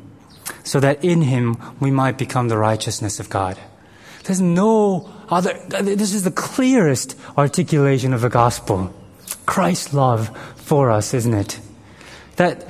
so 0.64 0.80
that 0.80 1.04
in 1.04 1.22
him 1.22 1.56
we 1.80 1.90
might 1.90 2.18
become 2.18 2.48
the 2.48 2.58
righteousness 2.58 3.20
of 3.20 3.30
God. 3.30 3.58
There's 4.24 4.40
no 4.40 5.08
other, 5.28 5.58
this 5.68 6.14
is 6.14 6.24
the 6.24 6.30
clearest 6.30 7.16
articulation 7.36 8.12
of 8.12 8.22
the 8.22 8.28
gospel. 8.28 8.92
Christ's 9.46 9.92
love 9.92 10.36
for 10.56 10.90
us, 10.90 11.14
isn't 11.14 11.34
it? 11.34 11.60
That 12.36 12.66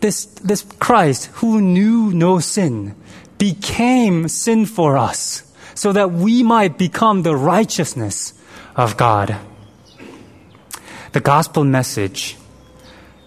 this, 0.00 0.26
this 0.26 0.62
Christ 0.78 1.26
who 1.34 1.60
knew 1.60 2.12
no 2.12 2.38
sin 2.38 2.94
became 3.38 4.28
sin 4.28 4.66
for 4.66 4.96
us 4.96 5.42
so 5.74 5.92
that 5.92 6.12
we 6.12 6.42
might 6.42 6.78
become 6.78 7.22
the 7.22 7.36
righteousness 7.36 8.32
of 8.74 8.96
God. 8.96 9.36
The 11.12 11.20
gospel 11.20 11.64
message, 11.64 12.36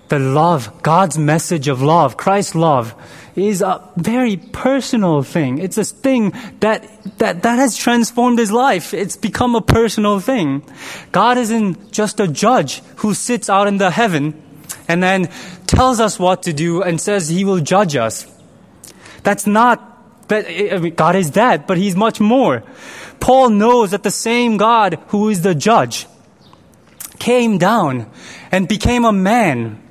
the 0.10 0.20
love, 0.20 0.82
God's 0.82 1.18
message 1.18 1.68
of 1.68 1.82
love, 1.82 2.18
Christ's 2.18 2.56
love, 2.56 2.96
is 3.36 3.62
a 3.62 3.88
very 3.96 4.38
personal 4.38 5.24
thing. 5.24 5.60
It's 5.60 5.78
a 5.78 5.86
thing 5.86 6.34
that, 6.60 6.88
that, 7.20 7.44
that 7.44 7.60
has 7.60 7.78
transformed 7.78 8.40
his 8.40 8.52
life. 8.52 8.94
It's 8.94 9.16
become 9.16 9.56
a 9.56 9.62
personal 9.62 10.20
thing. 10.20 10.64
God 11.12 11.38
isn't 11.38 11.92
just 11.92 12.20
a 12.20 12.28
judge 12.28 12.82
who 12.98 13.14
sits 13.14 13.50
out 13.50 13.68
in 13.68 13.78
the 13.78 13.92
heaven 13.92 14.42
and 14.90 15.02
then 15.02 15.30
tells 15.68 16.02
us 16.02 16.20
what 16.20 16.44
to 16.44 16.52
do 16.52 16.82
and 16.82 17.00
says 17.00 17.30
he 17.30 17.46
will 17.46 17.60
judge 17.60 17.96
us. 17.96 18.28
That's 19.24 19.48
not 19.48 20.28
that 20.28 20.48
I 20.48 20.78
mean, 20.78 20.96
God 20.96 21.16
is 21.16 21.32
that, 21.32 21.68
but 21.68 21.78
he's 21.78 21.96
much 21.96 22.20
more. 22.20 22.64
Paul 23.20 23.50
knows 23.50 23.92
that 23.92 24.04
the 24.04 24.12
same 24.12 24.58
God 24.58 25.00
who 25.08 25.30
is 25.30 25.42
the 25.42 25.56
judge 25.56 26.08
came 27.20 27.58
down 27.58 28.10
and 28.52 28.68
became 28.68 29.06
a 29.06 29.12
man. 29.12 29.82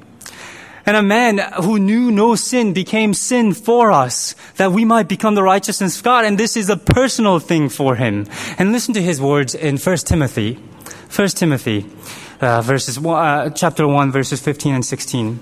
And 0.87 0.97
a 0.97 1.03
man 1.03 1.39
who 1.63 1.79
knew 1.79 2.11
no 2.11 2.35
sin 2.35 2.73
became 2.73 3.13
sin 3.13 3.53
for 3.53 3.93
us, 3.93 4.35
that 4.57 4.73
we 4.73 4.87
might 4.87 5.07
become 5.07 5.35
the 5.35 5.43
righteousness 5.43 5.99
of 5.99 6.05
God. 6.05 6.25
And 6.25 6.39
this 6.39 6.57
is 6.57 6.71
a 6.71 6.79
personal 6.79 7.41
thing 7.41 7.69
for 7.69 7.95
him. 7.95 8.27
And 8.57 8.73
listen 8.73 8.95
to 8.95 9.03
his 9.03 9.21
words 9.21 9.55
in 9.55 9.77
1 9.77 9.97
Timothy. 9.99 10.55
1 11.15 11.29
Timothy 11.29 11.85
uh, 12.41 12.63
verses 12.63 12.99
uh, 12.99 13.51
chapter 13.51 13.87
1, 13.87 14.13
verses 14.13 14.41
15 14.41 14.75
and 14.75 14.85
16. 14.85 15.41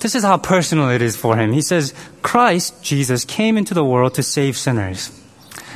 This 0.00 0.14
is 0.14 0.24
how 0.24 0.38
personal 0.38 0.88
it 0.90 1.02
is 1.02 1.16
for 1.16 1.36
him. 1.36 1.52
He 1.52 1.60
says, 1.60 1.94
Christ, 2.22 2.82
Jesus, 2.82 3.24
came 3.24 3.58
into 3.58 3.74
the 3.74 3.84
world 3.84 4.14
to 4.14 4.22
save 4.22 4.56
sinners. 4.56 5.10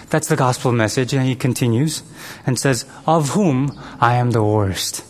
That's 0.09 0.29
the 0.29 0.37
gospel 0.37 0.73
message. 0.73 1.13
And 1.13 1.27
he 1.27 1.37
continues 1.37 2.03
and 2.47 2.59
says, 2.59 2.87
Of 3.07 3.31
whom 3.31 3.79
I 4.01 4.15
am 4.15 4.31
the 4.31 4.43
worst. 4.43 5.05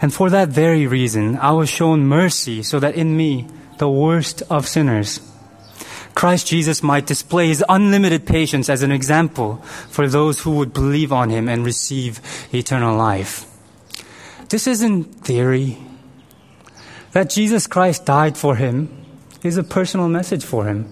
And 0.00 0.12
for 0.12 0.30
that 0.30 0.48
very 0.48 0.86
reason, 0.86 1.36
I 1.36 1.52
was 1.52 1.68
shown 1.68 2.06
mercy 2.06 2.62
so 2.62 2.78
that 2.80 2.94
in 2.94 3.16
me, 3.16 3.48
the 3.78 3.88
worst 3.88 4.42
of 4.48 4.66
sinners, 4.66 5.20
Christ 6.16 6.46
Jesus 6.46 6.82
might 6.82 7.04
display 7.04 7.48
his 7.48 7.62
unlimited 7.68 8.24
patience 8.26 8.70
as 8.70 8.82
an 8.82 8.90
example 8.90 9.56
for 9.90 10.08
those 10.08 10.40
who 10.40 10.52
would 10.52 10.72
believe 10.72 11.12
on 11.12 11.28
him 11.28 11.46
and 11.46 11.62
receive 11.62 12.22
eternal 12.54 12.96
life. 12.96 13.44
This 14.48 14.66
isn't 14.66 15.04
theory. 15.26 15.76
That 17.12 17.28
Jesus 17.28 17.66
Christ 17.66 18.06
died 18.06 18.38
for 18.38 18.56
him 18.56 18.88
is 19.42 19.58
a 19.58 19.62
personal 19.62 20.08
message 20.08 20.42
for 20.42 20.64
him. 20.64 20.90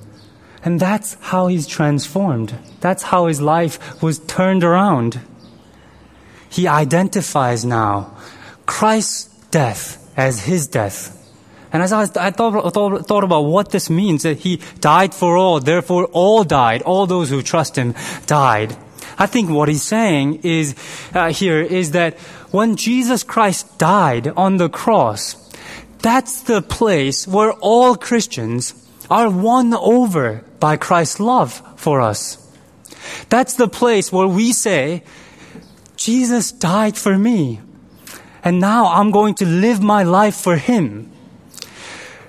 And 0.62 0.78
that's 0.78 1.14
how 1.20 1.46
he's 1.46 1.66
transformed. 1.66 2.58
That's 2.80 3.04
how 3.04 3.26
his 3.26 3.40
life 3.40 4.02
was 4.02 4.18
turned 4.18 4.62
around. 4.62 5.20
He 6.50 6.68
identifies 6.68 7.64
now 7.64 8.14
Christ's 8.66 9.24
death 9.50 10.12
as 10.18 10.44
his 10.44 10.66
death 10.66 11.23
and 11.74 11.82
as 11.82 11.92
I, 11.92 12.02
I 12.02 12.30
thought, 12.30 12.72
thought, 12.72 13.04
thought, 13.04 13.24
about 13.24 13.40
what 13.40 13.72
this 13.72 13.90
means, 13.90 14.22
that 14.22 14.38
he 14.38 14.60
died 14.78 15.12
for 15.12 15.36
all, 15.36 15.58
therefore 15.58 16.04
all 16.12 16.44
died, 16.44 16.82
all 16.82 17.04
those 17.04 17.30
who 17.30 17.42
trust 17.42 17.74
him 17.74 17.96
died. 18.26 18.76
I 19.18 19.26
think 19.26 19.50
what 19.50 19.68
he's 19.68 19.82
saying 19.82 20.42
is 20.44 20.76
uh, 21.12 21.32
here 21.32 21.60
is 21.60 21.90
that 21.90 22.16
when 22.52 22.76
Jesus 22.76 23.24
Christ 23.24 23.76
died 23.76 24.28
on 24.28 24.58
the 24.58 24.68
cross, 24.68 25.34
that's 25.98 26.42
the 26.42 26.62
place 26.62 27.26
where 27.26 27.50
all 27.54 27.96
Christians 27.96 28.74
are 29.10 29.28
won 29.28 29.74
over 29.74 30.44
by 30.60 30.76
Christ's 30.76 31.18
love 31.18 31.60
for 31.74 32.00
us. 32.00 32.38
That's 33.30 33.54
the 33.54 33.68
place 33.68 34.12
where 34.12 34.28
we 34.28 34.52
say, 34.52 35.02
Jesus 35.96 36.52
died 36.52 36.96
for 36.96 37.18
me. 37.18 37.60
And 38.44 38.60
now 38.60 38.86
I'm 38.94 39.10
going 39.10 39.34
to 39.36 39.44
live 39.44 39.82
my 39.82 40.04
life 40.04 40.36
for 40.36 40.56
him. 40.56 41.10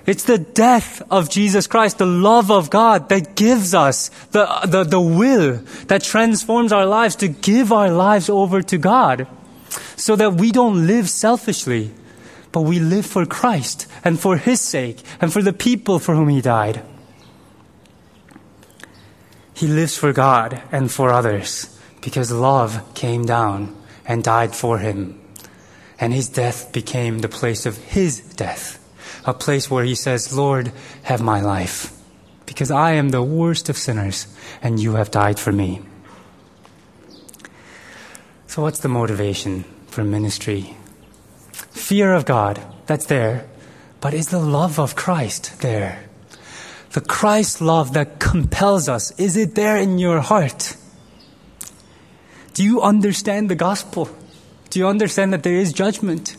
It's 0.06 0.22
the 0.22 0.38
death 0.38 1.02
of 1.10 1.28
Jesus 1.28 1.66
Christ, 1.66 1.98
the 1.98 2.06
love 2.06 2.50
of 2.52 2.70
God 2.70 3.08
that 3.08 3.34
gives 3.34 3.74
us 3.74 4.08
the, 4.30 4.46
the, 4.64 4.84
the 4.84 5.00
will 5.00 5.56
that 5.88 6.04
transforms 6.04 6.72
our 6.72 6.86
lives 6.86 7.16
to 7.16 7.28
give 7.28 7.72
our 7.72 7.90
lives 7.90 8.30
over 8.30 8.62
to 8.62 8.78
God 8.78 9.26
so 9.96 10.14
that 10.14 10.34
we 10.34 10.52
don't 10.52 10.86
live 10.86 11.10
selfishly, 11.10 11.90
but 12.52 12.60
we 12.60 12.78
live 12.78 13.04
for 13.04 13.26
Christ 13.26 13.88
and 14.04 14.18
for 14.18 14.36
His 14.36 14.60
sake 14.60 15.02
and 15.20 15.32
for 15.32 15.42
the 15.42 15.52
people 15.52 15.98
for 15.98 16.14
whom 16.14 16.28
He 16.28 16.40
died. 16.40 16.82
He 19.54 19.66
lives 19.66 19.98
for 19.98 20.12
God 20.12 20.62
and 20.70 20.90
for 20.90 21.10
others 21.10 21.76
because 22.00 22.30
love 22.30 22.94
came 22.94 23.24
down 23.24 23.74
and 24.04 24.22
died 24.22 24.54
for 24.54 24.78
Him. 24.78 25.20
And 25.98 26.12
His 26.12 26.28
death 26.28 26.72
became 26.72 27.18
the 27.18 27.28
place 27.28 27.66
of 27.66 27.78
His 27.78 28.20
death 28.20 28.75
a 29.26 29.34
place 29.34 29.70
where 29.70 29.84
he 29.84 29.94
says, 29.94 30.32
Lord, 30.32 30.72
have 31.02 31.20
my 31.20 31.40
life, 31.40 31.92
because 32.46 32.70
I 32.70 32.92
am 32.92 33.10
the 33.10 33.22
worst 33.22 33.68
of 33.68 33.76
sinners, 33.76 34.26
and 34.62 34.78
you 34.78 34.94
have 34.94 35.10
died 35.10 35.38
for 35.38 35.52
me. 35.52 35.82
So, 38.46 38.62
what's 38.62 38.78
the 38.78 38.88
motivation 38.88 39.64
for 39.88 40.04
ministry? 40.04 40.76
Fear 41.52 42.14
of 42.14 42.24
God, 42.24 42.62
that's 42.86 43.06
there, 43.06 43.46
but 44.00 44.14
is 44.14 44.28
the 44.28 44.38
love 44.38 44.78
of 44.78 44.94
Christ 44.94 45.60
there? 45.60 46.04
The 46.92 47.00
Christ 47.00 47.60
love 47.60 47.92
that 47.94 48.20
compels 48.20 48.88
us, 48.88 49.10
is 49.18 49.36
it 49.36 49.54
there 49.54 49.76
in 49.76 49.98
your 49.98 50.20
heart? 50.20 50.76
Do 52.54 52.64
you 52.64 52.80
understand 52.80 53.50
the 53.50 53.54
gospel? 53.54 54.08
Do 54.70 54.78
you 54.78 54.86
understand 54.88 55.32
that 55.34 55.42
there 55.42 55.56
is 55.56 55.72
judgment? 55.72 56.36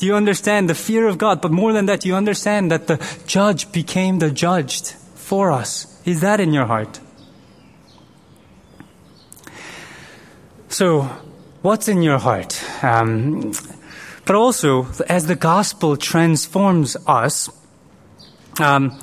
Do 0.00 0.06
you 0.06 0.16
understand 0.16 0.70
the 0.70 0.74
fear 0.74 1.06
of 1.06 1.18
God? 1.18 1.42
But 1.42 1.52
more 1.52 1.74
than 1.74 1.84
that, 1.84 2.06
you 2.06 2.14
understand 2.14 2.70
that 2.70 2.86
the 2.86 2.96
judge 3.26 3.70
became 3.70 4.18
the 4.18 4.30
judged 4.30 4.94
for 5.14 5.52
us? 5.52 6.00
Is 6.06 6.22
that 6.22 6.40
in 6.40 6.54
your 6.54 6.64
heart? 6.64 6.98
So, 10.70 11.02
what's 11.60 11.86
in 11.86 12.00
your 12.00 12.16
heart? 12.16 12.64
Um, 12.82 13.52
but 14.24 14.36
also, 14.36 14.86
as 15.06 15.26
the 15.26 15.36
gospel 15.36 15.98
transforms 15.98 16.96
us, 17.06 17.50
um, 18.58 18.98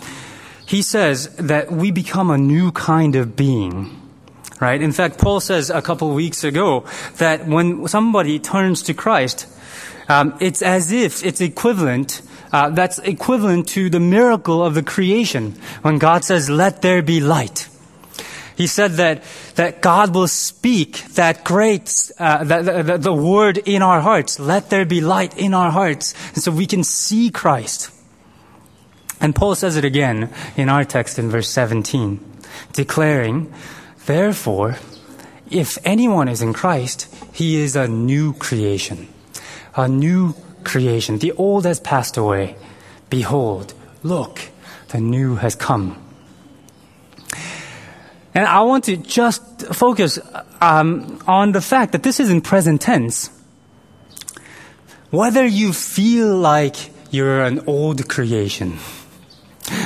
he 0.66 0.82
says 0.82 1.28
that 1.36 1.72
we 1.72 1.92
become 1.92 2.32
a 2.32 2.40
new 2.40 2.72
kind 2.72 3.16
of 3.16 3.36
being. 3.36 4.02
Right? 4.60 4.82
In 4.82 4.94
fact, 4.94 5.20
Paul 5.20 5.42
says 5.42 5.70
a 5.70 5.84
couple 5.84 6.12
weeks 6.16 6.44
ago 6.44 6.86
that 7.18 7.46
when 7.46 7.88
somebody 7.88 8.40
turns 8.40 8.82
to 8.82 8.96
Christ, 8.96 9.46
um, 10.08 10.38
it's 10.40 10.62
as 10.62 10.92
if 10.92 11.26
it's 11.26 11.42
equivalent 11.42 12.22
uh, 12.52 12.70
that's 12.70 13.00
equivalent 13.00 13.68
to 13.70 13.90
the 13.90 14.00
miracle 14.00 14.64
of 14.64 14.74
the 14.74 14.84
creation 14.84 15.52
when 15.82 15.98
God 15.98 16.24
says, 16.24 16.50
let 16.50 16.82
there 16.82 17.02
be 17.02 17.20
light. 17.20 17.68
He 18.56 18.66
said 18.66 18.94
that, 18.94 19.22
that 19.56 19.82
God 19.82 20.16
will 20.16 20.28
speak 20.28 21.04
that 21.14 21.44
great, 21.44 22.12
uh, 22.18 22.44
the, 22.44 22.84
the, 22.84 22.98
the 22.98 23.14
word 23.14 23.60
in 23.60 23.84
our 23.84 24.02
hearts. 24.02 24.40
Let 24.40 24.72
there 24.72 24.86
be 24.86 25.00
light 25.00 25.38
in 25.38 25.54
our 25.54 25.70
hearts. 25.70 26.16
And 26.34 26.42
so 26.42 26.52
we 26.52 26.66
can 26.66 26.84
see 26.84 27.30
Christ. 27.30 27.92
And 29.22 29.36
Paul 29.36 29.54
says 29.54 29.76
it 29.76 29.86
again 29.86 30.34
in 30.56 30.70
our 30.70 30.84
text 30.86 31.20
in 31.20 31.30
verse 31.30 31.50
17, 31.50 32.20
declaring, 32.74 33.54
Therefore, 34.06 34.78
if 35.52 35.78
anyone 35.86 36.28
is 36.28 36.42
in 36.42 36.54
Christ, 36.54 37.14
he 37.34 37.58
is 37.58 37.76
a 37.76 37.88
new 37.88 38.34
creation, 38.34 39.08
a 39.78 39.88
new 39.88 40.34
creation. 40.64 41.20
The 41.20 41.32
old 41.34 41.66
has 41.66 41.80
passed 41.80 42.18
away. 42.18 42.58
Behold, 43.10 43.74
look, 44.04 44.42
the 44.90 45.00
new 45.00 45.36
has 45.36 45.56
come. 45.56 46.04
And 48.34 48.46
I 48.46 48.62
want 48.62 48.86
to 48.86 48.98
just 48.98 49.42
focus 49.74 50.20
um, 50.62 51.22
on 51.26 51.54
the 51.54 51.62
fact 51.62 51.94
that 51.94 52.04
this 52.04 52.20
is 52.20 52.30
in 52.30 52.42
present 52.42 52.82
tense. 52.82 53.30
Whether 55.10 55.46
you 55.46 55.74
feel 55.74 56.36
like 56.36 56.76
you're 57.12 57.42
an 57.44 57.62
old 57.66 58.10
creation, 58.10 58.78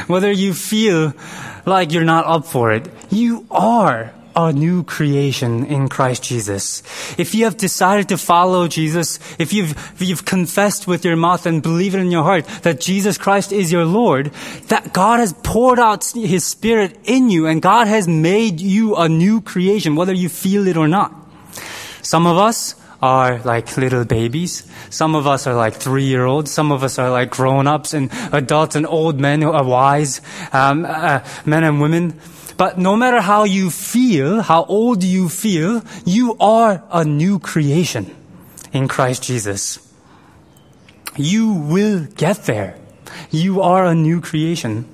whether 0.08 0.32
you 0.32 0.54
feel 0.54 1.14
like 1.66 1.92
you're 1.92 2.04
not 2.04 2.26
up 2.26 2.46
for 2.46 2.72
it, 2.72 2.90
you 3.10 3.46
are 3.52 4.14
a 4.36 4.54
new 4.54 4.84
creation 4.84 5.66
in 5.66 5.90
Christ 5.90 6.24
Jesus. 6.24 6.84
If 7.18 7.36
you 7.36 7.46
have 7.46 7.58
decided 7.58 8.10
to 8.10 8.18
follow 8.18 8.68
Jesus, 8.68 9.20
if 9.40 9.54
you've, 9.54 9.72
if 9.72 10.02
you've 10.02 10.26
confessed 10.26 10.88
with 10.88 11.06
your 11.06 11.16
mouth 11.16 11.46
and 11.46 11.62
believe 11.62 11.96
it 11.96 12.00
in 12.00 12.12
your 12.12 12.24
heart 12.24 12.46
that 12.64 12.80
Jesus 12.80 13.18
Christ 13.18 13.52
is 13.52 13.72
your 13.72 13.86
Lord, 13.86 14.32
that 14.68 14.94
God 14.94 15.20
has 15.20 15.34
poured 15.44 15.80
out 15.80 16.06
His 16.06 16.46
Spirit 16.46 16.98
in 17.04 17.30
you 17.30 17.48
and 17.48 17.62
God 17.62 17.88
has 17.88 18.08
made 18.08 18.60
you 18.60 18.96
a 18.96 19.10
new 19.10 19.42
creation, 19.42 19.96
whether 19.96 20.14
you 20.14 20.30
feel 20.30 20.68
it 20.68 20.78
or 20.78 20.88
not. 20.88 21.16
Some 22.02 22.26
of 22.26 22.38
us 22.38 22.76
are 23.02 23.40
like 23.40 23.78
little 23.78 24.06
babies. 24.06 24.64
Some 24.90 25.16
of 25.16 25.26
us 25.26 25.48
are 25.48 25.56
like 25.56 25.76
three 25.76 26.04
year 26.04 26.26
olds. 26.26 26.52
Some 26.52 26.72
of 26.72 26.84
us 26.84 27.00
are 27.00 27.10
like 27.10 27.32
grown 27.32 27.68
ups 27.68 27.94
and 27.94 28.12
adults 28.32 28.76
and 28.76 28.86
old 28.86 29.20
men 29.20 29.42
who 29.42 29.52
are 29.52 29.64
wise, 29.64 30.22
um, 30.54 30.86
uh, 30.86 31.24
men 31.46 31.64
and 31.64 31.82
women. 31.82 32.20
But 32.62 32.78
no 32.78 32.96
matter 32.96 33.22
how 33.22 33.46
you 33.46 33.72
feel, 33.72 34.44
how 34.44 34.66
old 34.66 35.04
you 35.04 35.30
feel, 35.30 35.82
you 36.06 36.38
are 36.40 36.84
a 36.92 37.04
new 37.04 37.40
creation 37.40 38.16
in 38.72 38.88
Christ 38.88 39.24
Jesus. 39.24 39.80
You 41.18 41.54
will 41.54 42.06
get 42.06 42.46
there. 42.46 42.78
You 43.32 43.64
are 43.64 43.84
a 43.88 43.96
new 43.96 44.22
creation. 44.22 44.86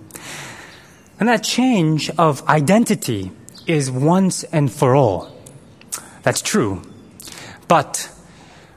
And 1.19 1.27
that 1.27 1.43
change 1.43 2.09
of 2.11 2.41
identity 2.47 3.31
is 3.65 3.91
once 3.91 4.45
and 4.45 4.71
for 4.71 4.95
all. 4.95 5.35
That's 6.23 6.41
true. 6.41 6.81
But 7.67 8.09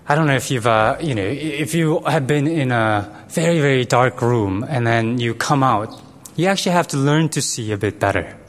I 0.08 0.16
don't 0.16 0.26
know 0.26 0.34
if 0.34 0.50
you've, 0.50 0.66
uh, 0.66 0.96
you 1.00 1.14
know, 1.14 1.22
if 1.22 1.76
you 1.76 2.00
have 2.00 2.26
been 2.26 2.48
in 2.48 2.72
a 2.72 3.06
very, 3.28 3.60
very 3.60 3.84
dark 3.84 4.20
room 4.20 4.66
and 4.68 4.84
then 4.84 5.20
you 5.20 5.34
come 5.34 5.62
out, 5.62 5.94
you 6.34 6.46
actually 6.46 6.72
have 6.72 6.88
to 6.88 6.96
learn 6.96 7.28
to 7.28 7.40
see 7.40 7.70
a 7.70 7.76
bit 7.76 8.00
better. 8.00 8.39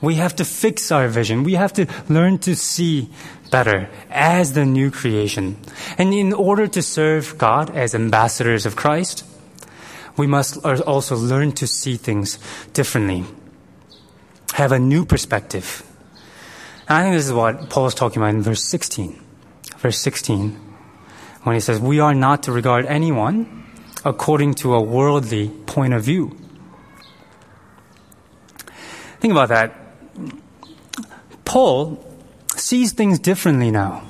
We 0.00 0.14
have 0.14 0.36
to 0.36 0.44
fix 0.44 0.90
our 0.90 1.08
vision. 1.08 1.42
We 1.44 1.54
have 1.54 1.72
to 1.74 1.86
learn 2.08 2.38
to 2.38 2.56
see 2.56 3.10
better 3.50 3.88
as 4.08 4.54
the 4.54 4.64
new 4.64 4.90
creation. 4.90 5.56
And 5.98 6.14
in 6.14 6.32
order 6.32 6.66
to 6.68 6.82
serve 6.82 7.36
God 7.36 7.70
as 7.76 7.94
ambassadors 7.94 8.64
of 8.64 8.76
Christ, 8.76 9.24
we 10.16 10.26
must 10.26 10.64
also 10.64 11.16
learn 11.16 11.52
to 11.52 11.66
see 11.66 11.96
things 11.96 12.38
differently. 12.72 13.24
Have 14.54 14.72
a 14.72 14.78
new 14.78 15.04
perspective. 15.04 15.82
And 16.88 16.98
I 16.98 17.02
think 17.02 17.14
this 17.14 17.26
is 17.26 17.32
what 17.32 17.70
Paul 17.70 17.86
is 17.86 17.94
talking 17.94 18.22
about 18.22 18.34
in 18.34 18.42
verse 18.42 18.64
16. 18.64 19.18
Verse 19.78 19.98
16, 19.98 20.50
when 21.44 21.54
he 21.54 21.60
says, 21.60 21.80
We 21.80 22.00
are 22.00 22.14
not 22.14 22.42
to 22.44 22.52
regard 22.52 22.84
anyone 22.84 23.64
according 24.04 24.54
to 24.54 24.74
a 24.74 24.82
worldly 24.82 25.48
point 25.48 25.94
of 25.94 26.02
view. 26.02 26.36
Think 29.20 29.32
about 29.32 29.48
that. 29.50 29.74
Paul 31.44 32.04
sees 32.56 32.92
things 32.92 33.18
differently 33.18 33.70
now 33.70 34.02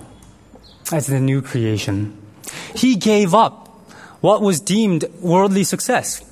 as 0.93 1.07
the 1.07 1.21
new 1.21 1.41
creation. 1.43 2.17
He 2.75 2.97
gave 2.97 3.35
up 3.35 3.69
what 4.21 4.43
was 4.43 4.61
deemed 4.61 5.05
worldly 5.21 5.65
success. 5.65 6.25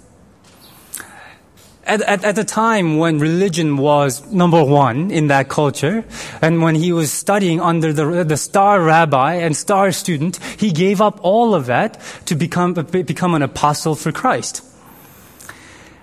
At, 1.84 2.02
at, 2.02 2.22
at, 2.22 2.36
the 2.36 2.44
time 2.44 2.98
when 2.98 3.18
religion 3.18 3.78
was 3.78 4.30
number 4.30 4.62
one 4.62 5.10
in 5.10 5.28
that 5.28 5.48
culture, 5.48 6.04
and 6.42 6.60
when 6.60 6.74
he 6.74 6.92
was 6.92 7.10
studying 7.10 7.62
under 7.62 7.94
the, 7.94 8.24
the 8.24 8.36
star 8.36 8.82
rabbi 8.82 9.36
and 9.36 9.56
star 9.56 9.90
student, 9.92 10.36
he 10.58 10.70
gave 10.70 11.00
up 11.00 11.18
all 11.22 11.54
of 11.54 11.64
that 11.64 11.98
to 12.26 12.34
become, 12.34 12.74
become 12.74 13.34
an 13.34 13.40
apostle 13.40 13.94
for 13.94 14.12
Christ. 14.12 14.62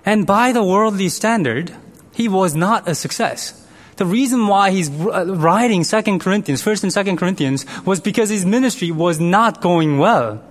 And 0.03 0.25
by 0.25 0.51
the 0.51 0.63
worldly 0.63 1.09
standard, 1.09 1.75
he 2.15 2.29
was 2.29 2.55
not 2.55 2.87
a 2.87 2.95
success. 2.95 3.61
The 3.97 4.05
reason 4.05 4.47
why 4.47 4.71
he's 4.71 4.89
uh, 4.89 5.25
writing 5.35 5.83
Second 5.83 6.19
Corinthians, 6.19 6.61
First 6.61 6.83
and 6.83 6.91
Second 6.91 7.17
Corinthians, 7.17 7.65
was 7.85 7.99
because 7.99 8.29
his 8.29 8.45
ministry 8.45 8.89
was 8.89 9.19
not 9.19 9.61
going 9.61 9.97
well. 9.97 10.41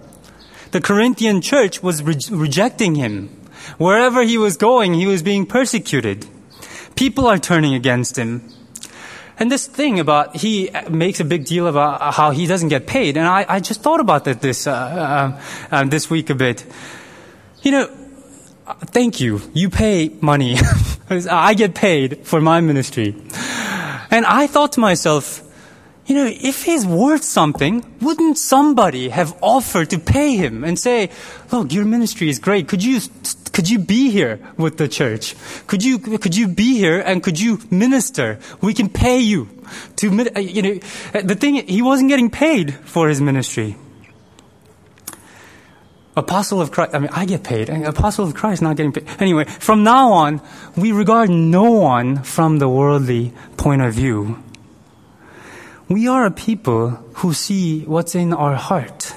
The 0.73 0.81
Corinthian 0.81 1.41
church 1.41 1.83
was 1.83 2.03
re- 2.03 2.17
rejecting 2.31 2.95
him. 2.95 3.29
Wherever 3.79 4.23
he 4.23 4.37
was 4.37 4.59
going, 4.59 4.93
he 4.93 5.07
was 5.07 5.23
being 5.23 5.47
persecuted. 5.47 6.27
People 6.97 7.27
are 7.27 7.39
turning 7.39 7.73
against 7.73 8.17
him. 8.19 8.43
And 9.39 9.51
this 9.51 9.67
thing 9.67 9.99
about 9.99 10.37
he 10.37 10.71
makes 10.91 11.19
a 11.19 11.25
big 11.25 11.47
deal 11.47 11.67
about 11.67 12.15
how 12.15 12.31
he 12.31 12.47
doesn't 12.47 12.69
get 12.69 12.87
paid, 12.87 13.17
and 13.17 13.27
I, 13.27 13.45
I 13.49 13.61
just 13.61 13.83
thought 13.83 14.01
about 14.01 14.27
that 14.27 14.41
this 14.41 14.67
uh, 14.67 14.73
uh, 14.73 15.41
uh 15.75 15.85
this 15.85 16.09
week 16.09 16.31
a 16.31 16.37
bit. 16.37 16.65
You 17.63 17.73
know, 17.73 18.04
thank 18.67 19.21
you. 19.21 19.41
You 19.53 19.71
pay 19.71 20.11
money. 20.21 20.57
I 21.11 21.55
get 21.55 21.75
paid 21.75 22.27
for 22.27 22.41
my 22.41 22.61
ministry. 22.61 23.15
And 24.11 24.25
I 24.27 24.47
thought 24.47 24.73
to 24.73 24.81
myself, 24.81 25.43
you 26.07 26.15
know, 26.15 26.27
if 26.27 26.65
he's 26.65 26.87
worth 26.87 27.25
something, 27.25 27.85
wouldn't 28.01 28.37
somebody 28.37 29.09
have 29.09 29.37
offered 29.41 29.91
to 29.91 29.99
pay 29.99 30.37
him 30.37 30.63
and 30.63 30.79
say, 30.79 31.11
look, 31.51 31.73
your 31.73 31.85
ministry 31.85 32.29
is 32.29 32.39
great. 32.39 32.69
Could 32.69 32.85
you, 32.85 33.01
could 33.53 33.71
you 33.71 33.79
be 33.79 34.11
here 34.11 34.39
with 34.59 34.77
the 34.77 34.87
church? 34.87 35.35
Could 35.67 35.83
you, 35.83 35.99
could 35.99 36.37
you 36.37 36.49
be 36.49 36.77
here 36.77 37.01
and 37.01 37.23
could 37.23 37.41
you 37.41 37.59
minister? 37.71 38.39
We 38.61 38.75
can 38.75 38.91
pay 38.91 39.19
you 39.19 39.49
to, 39.97 40.11
you 40.41 40.63
know, 40.63 40.75
the 41.23 41.35
thing, 41.35 41.67
he 41.67 41.81
wasn't 41.81 42.11
getting 42.11 42.31
paid 42.31 42.75
for 42.75 43.09
his 43.09 43.21
ministry. 43.21 43.77
Apostle 46.17 46.61
of 46.61 46.71
Christ, 46.71 46.95
I 46.95 46.99
mean, 47.01 47.11
I 47.13 47.25
get 47.25 47.43
paid. 47.43 47.69
Apostle 47.69 48.25
of 48.25 48.35
Christ 48.35 48.63
not 48.63 48.77
getting 48.77 48.93
paid. 48.93 49.07
Anyway, 49.19 49.45
from 49.45 49.83
now 49.83 50.13
on, 50.13 50.41
we 50.77 50.93
regard 50.93 51.29
no 51.29 51.71
one 51.73 52.23
from 52.23 52.59
the 52.59 52.69
worldly 52.69 53.33
point 53.57 53.83
of 53.83 53.95
view. 53.95 54.39
We 55.89 56.07
are 56.09 56.25
a 56.25 56.31
people 56.31 56.91
who 57.15 57.33
see 57.33 57.85
what's 57.85 58.15
in 58.15 58.33
our 58.33 58.55
heart. 58.55 59.15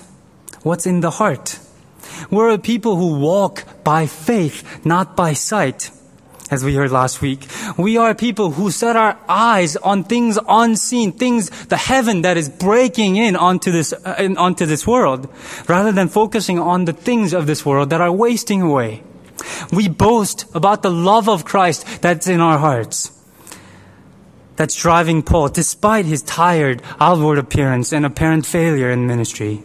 What's 0.63 0.85
in 0.85 1.01
the 1.01 1.11
heart. 1.11 1.59
We're 2.31 2.49
a 2.49 2.57
people 2.57 2.95
who 2.95 3.19
walk 3.19 3.63
by 3.83 4.07
faith, 4.07 4.83
not 4.85 5.15
by 5.15 5.33
sight 5.33 5.91
as 6.51 6.63
we 6.63 6.75
heard 6.75 6.91
last 6.91 7.21
week. 7.21 7.47
We 7.77 7.97
are 7.97 8.15
people 8.15 8.51
who 8.51 8.71
set 8.71 8.95
our 8.95 9.17
eyes 9.27 9.75
on 9.75 10.03
things 10.03 10.37
unseen, 10.47 11.11
things, 11.11 11.49
the 11.67 11.77
heaven 11.77 12.21
that 12.21 12.37
is 12.37 12.49
breaking 12.49 13.17
in 13.17 13.35
onto 13.35 13.71
this, 13.71 13.93
uh, 13.93 14.33
onto 14.37 14.65
this 14.65 14.85
world, 14.87 15.27
rather 15.67 15.91
than 15.91 16.07
focusing 16.07 16.59
on 16.59 16.85
the 16.85 16.93
things 16.93 17.33
of 17.33 17.47
this 17.47 17.65
world 17.65 17.89
that 17.89 18.01
are 18.01 18.11
wasting 18.11 18.61
away. 18.61 19.03
We 19.71 19.87
boast 19.87 20.45
about 20.55 20.81
the 20.81 20.91
love 20.91 21.29
of 21.29 21.45
Christ 21.45 22.01
that's 22.01 22.27
in 22.27 22.41
our 22.41 22.57
hearts. 22.57 23.11
That's 24.55 24.75
driving 24.75 25.21
Paul, 25.21 25.49
despite 25.49 26.05
his 26.05 26.23
tired 26.23 26.81
outward 26.99 27.37
appearance 27.37 27.93
and 27.93 28.05
apparent 28.05 28.45
failure 28.45 28.89
in 28.89 29.05
ministry. 29.05 29.61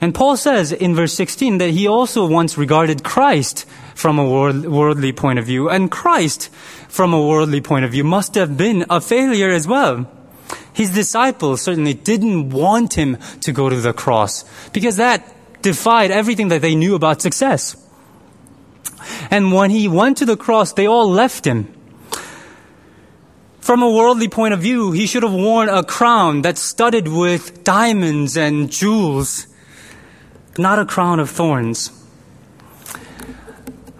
And 0.00 0.14
Paul 0.14 0.36
says 0.36 0.70
in 0.70 0.94
verse 0.94 1.12
16 1.14 1.58
that 1.58 1.70
he 1.70 1.88
also 1.88 2.26
once 2.26 2.56
regarded 2.56 3.02
Christ 3.02 3.66
from 3.94 4.18
a 4.18 4.28
world, 4.28 4.66
worldly 4.66 5.12
point 5.12 5.38
of 5.38 5.46
view. 5.46 5.68
And 5.68 5.90
Christ, 5.90 6.50
from 6.88 7.12
a 7.12 7.20
worldly 7.20 7.60
point 7.60 7.84
of 7.84 7.90
view, 7.90 8.04
must 8.04 8.34
have 8.36 8.56
been 8.56 8.86
a 8.88 9.00
failure 9.00 9.50
as 9.50 9.66
well. 9.66 10.08
His 10.72 10.90
disciples 10.90 11.62
certainly 11.62 11.94
didn't 11.94 12.50
want 12.50 12.94
him 12.94 13.16
to 13.40 13.52
go 13.52 13.68
to 13.68 13.76
the 13.76 13.92
cross 13.92 14.44
because 14.72 14.96
that 14.96 15.34
defied 15.62 16.12
everything 16.12 16.48
that 16.48 16.62
they 16.62 16.76
knew 16.76 16.94
about 16.94 17.20
success. 17.20 17.76
And 19.30 19.52
when 19.52 19.70
he 19.70 19.88
went 19.88 20.18
to 20.18 20.26
the 20.26 20.36
cross, 20.36 20.72
they 20.72 20.86
all 20.86 21.10
left 21.10 21.44
him. 21.44 21.74
From 23.60 23.82
a 23.82 23.90
worldly 23.90 24.28
point 24.28 24.54
of 24.54 24.60
view, 24.60 24.92
he 24.92 25.06
should 25.06 25.22
have 25.22 25.34
worn 25.34 25.68
a 25.68 25.82
crown 25.82 26.42
that's 26.42 26.60
studded 26.60 27.08
with 27.08 27.64
diamonds 27.64 28.36
and 28.36 28.70
jewels, 28.70 29.46
not 30.58 30.78
a 30.78 30.84
crown 30.84 31.20
of 31.20 31.30
thorns. 31.30 31.92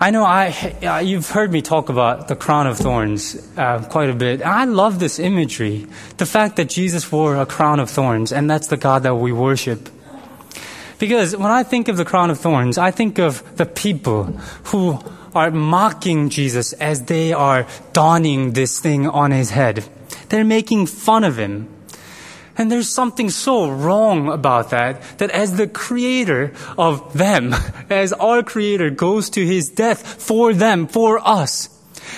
I 0.01 0.11
know 0.11 0.25
I, 0.25 0.55
uh, 0.83 0.99
you've 0.99 1.31
heard 1.31 1.51
me 1.51 1.61
talk 1.61 1.89
about 1.89 2.29
the 2.29 2.37
crown 2.37 2.69
of 2.69 2.79
thorns 2.79 3.35
uh, 3.57 3.83
quite 3.91 4.09
a 4.09 4.15
bit. 4.15 4.43
I 4.43 4.65
love 4.65 5.01
this 5.01 5.19
imagery. 5.19 5.87
The 6.19 6.27
fact 6.27 6.55
that 6.57 6.69
Jesus 6.69 7.11
wore 7.11 7.35
a 7.35 7.47
crown 7.47 7.81
of 7.81 7.91
thorns, 7.91 8.33
and 8.33 8.49
that's 8.49 8.69
the 8.69 8.77
God 8.77 9.03
that 9.03 9.17
we 9.17 9.33
worship. 9.33 9.89
Because 11.01 11.37
when 11.37 11.51
I 11.51 11.65
think 11.65 11.89
of 11.89 11.97
the 11.97 12.05
crown 12.05 12.31
of 12.31 12.39
thorns, 12.39 12.79
I 12.79 12.93
think 12.93 13.19
of 13.19 13.43
the 13.57 13.67
people 13.67 14.25
who 14.71 14.99
are 15.35 15.51
mocking 15.51 16.29
Jesus 16.29 16.73
as 16.75 17.05
they 17.05 17.33
are 17.33 17.67
donning 17.93 18.53
this 18.53 18.81
thing 18.81 19.09
on 19.09 19.31
his 19.31 19.51
head. 19.51 19.85
They're 20.29 20.45
making 20.45 20.87
fun 20.87 21.25
of 21.25 21.39
him. 21.39 21.69
And 22.59 22.73
there's 22.73 22.89
something 22.89 23.31
so 23.31 23.71
wrong 23.71 24.29
about 24.29 24.71
that, 24.71 25.01
that 25.19 25.31
as 25.31 25.57
the 25.57 25.69
creator 25.69 26.53
of 26.77 27.17
them, 27.17 27.55
as 27.91 28.13
our 28.13 28.43
creator 28.43 28.91
goes 28.91 29.31
to 29.31 29.47
his 29.47 29.71
death 29.71 30.21
for 30.21 30.53
them, 30.53 30.89
for 30.89 31.21
us, 31.27 31.71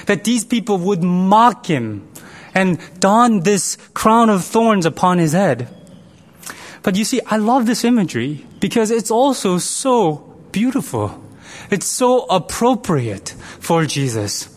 that 0.07 0.25
these 0.25 0.47
people 0.47 0.79
would 0.79 1.03
mock 1.03 1.67
him 1.67 2.09
and 2.55 2.81
don 2.99 3.41
this 3.41 3.77
crown 3.93 4.31
of 4.31 4.45
thorns 4.45 4.87
upon 4.87 5.19
his 5.19 5.33
head. 5.33 5.69
But 6.83 6.97
you 6.97 7.05
see, 7.05 7.21
I 7.27 7.37
love 7.37 7.67
this 7.67 7.85
imagery 7.85 8.47
because 8.61 8.91
it's 8.91 9.11
also 9.11 9.59
so 9.59 10.17
beautiful. 10.53 11.23
It's 11.71 11.87
so 11.87 12.25
appropriate 12.25 13.35
for 13.61 13.85
Jesus. 13.85 14.49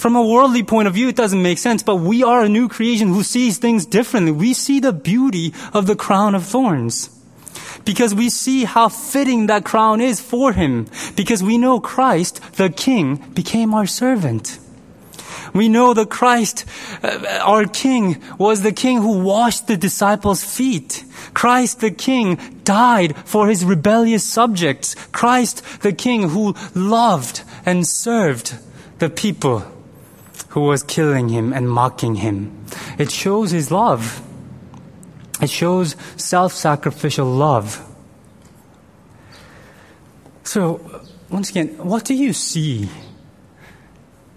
From 0.00 0.16
a 0.16 0.26
worldly 0.26 0.62
point 0.62 0.88
of 0.88 0.94
view, 0.94 1.10
it 1.10 1.14
doesn't 1.14 1.42
make 1.42 1.58
sense, 1.58 1.82
but 1.82 1.96
we 1.96 2.24
are 2.24 2.40
a 2.40 2.48
new 2.48 2.70
creation 2.70 3.08
who 3.08 3.22
sees 3.22 3.58
things 3.58 3.84
differently. 3.84 4.32
We 4.32 4.54
see 4.54 4.80
the 4.80 4.94
beauty 4.94 5.52
of 5.74 5.86
the 5.86 5.94
crown 5.94 6.34
of 6.34 6.46
thorns. 6.46 7.10
Because 7.84 8.14
we 8.14 8.30
see 8.30 8.64
how 8.64 8.88
fitting 8.88 9.48
that 9.48 9.66
crown 9.66 10.00
is 10.00 10.18
for 10.18 10.54
him. 10.54 10.86
Because 11.16 11.42
we 11.42 11.58
know 11.58 11.80
Christ, 11.80 12.40
the 12.54 12.70
King, 12.70 13.16
became 13.34 13.74
our 13.74 13.84
servant. 13.84 14.58
We 15.52 15.68
know 15.68 15.92
that 15.92 16.08
Christ, 16.08 16.64
uh, 17.02 17.38
our 17.42 17.66
King, 17.66 18.22
was 18.38 18.62
the 18.62 18.72
King 18.72 19.02
who 19.02 19.18
washed 19.18 19.66
the 19.66 19.76
disciples' 19.76 20.42
feet. 20.42 21.04
Christ 21.34 21.80
the 21.80 21.90
King 21.90 22.38
died 22.64 23.18
for 23.26 23.48
his 23.48 23.66
rebellious 23.66 24.24
subjects. 24.24 24.94
Christ 25.12 25.62
the 25.82 25.92
King 25.92 26.30
who 26.30 26.54
loved 26.74 27.42
and 27.66 27.86
served 27.86 28.56
the 28.98 29.10
people 29.10 29.62
who 30.50 30.60
was 30.60 30.82
killing 30.82 31.28
him 31.28 31.52
and 31.52 31.68
mocking 31.68 32.16
him. 32.16 32.64
It 32.98 33.10
shows 33.10 33.50
his 33.50 33.70
love. 33.70 34.22
It 35.40 35.50
shows 35.50 35.96
self-sacrificial 36.16 37.26
love. 37.26 37.84
So, 40.44 41.02
once 41.30 41.50
again, 41.50 41.68
what 41.78 42.04
do 42.04 42.14
you 42.14 42.32
see 42.32 42.88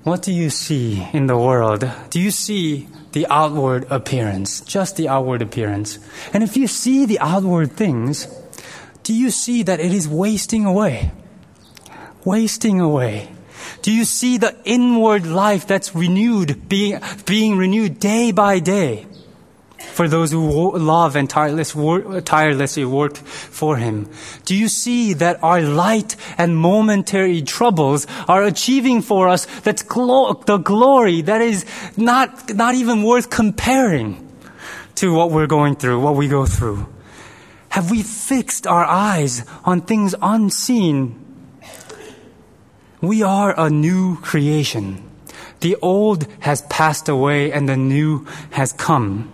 what 0.03 0.21
do 0.21 0.33
you 0.33 0.49
see 0.49 1.07
in 1.13 1.27
the 1.27 1.37
world? 1.37 1.89
Do 2.09 2.19
you 2.19 2.29
see 2.29 2.89
the 3.13 3.25
outward 3.29 3.87
appearance? 3.89 4.59
Just 4.59 4.97
the 4.97 5.07
outward 5.07 5.41
appearance. 5.41 5.97
And 6.33 6.43
if 6.43 6.57
you 6.57 6.67
see 6.67 7.05
the 7.05 7.19
outward 7.19 7.71
things, 7.71 8.27
do 9.03 9.13
you 9.13 9.31
see 9.31 9.63
that 9.63 9.79
it 9.79 9.93
is 9.93 10.05
wasting 10.05 10.65
away? 10.65 11.11
Wasting 12.25 12.81
away. 12.81 13.32
Do 13.83 13.91
you 13.91 14.05
see 14.05 14.37
the 14.37 14.55
inward 14.65 15.27
life 15.27 15.67
that's 15.67 15.93
renewed, 15.93 16.67
being, 16.67 16.99
being 17.25 17.57
renewed 17.57 17.99
day 17.99 18.31
by 18.31 18.59
day? 18.59 19.05
for 19.93 20.07
those 20.07 20.31
who 20.31 20.77
love 20.77 21.15
and 21.15 21.29
tireless 21.29 21.75
tirelessly 22.25 22.85
work 22.85 23.15
for 23.17 23.77
Him? 23.77 24.09
Do 24.45 24.55
you 24.55 24.67
see 24.67 25.13
that 25.13 25.43
our 25.43 25.61
light 25.61 26.15
and 26.37 26.57
momentary 26.57 27.41
troubles 27.41 28.07
are 28.27 28.43
achieving 28.43 29.01
for 29.01 29.27
us 29.27 29.45
that's 29.61 29.83
glo- 29.83 30.33
the 30.33 30.57
glory 30.57 31.21
that 31.21 31.41
is 31.41 31.65
not, 31.97 32.53
not 32.55 32.75
even 32.75 33.03
worth 33.03 33.29
comparing 33.29 34.27
to 34.95 35.13
what 35.13 35.31
we're 35.31 35.47
going 35.47 35.75
through, 35.75 35.99
what 35.99 36.15
we 36.15 36.27
go 36.27 36.45
through? 36.45 36.87
Have 37.69 37.91
we 37.91 38.03
fixed 38.03 38.65
our 38.65 38.85
eyes 38.85 39.45
on 39.65 39.81
things 39.81 40.15
unseen? 40.21 41.22
We 43.03 43.21
are 43.21 43.53
a 43.59 43.69
new 43.69 44.15
creation. 44.21 45.03
The 45.59 45.75
old 45.81 46.25
has 46.39 46.61
passed 46.69 47.09
away 47.09 47.51
and 47.51 47.67
the 47.67 47.75
new 47.75 48.25
has 48.51 48.71
come. 48.71 49.29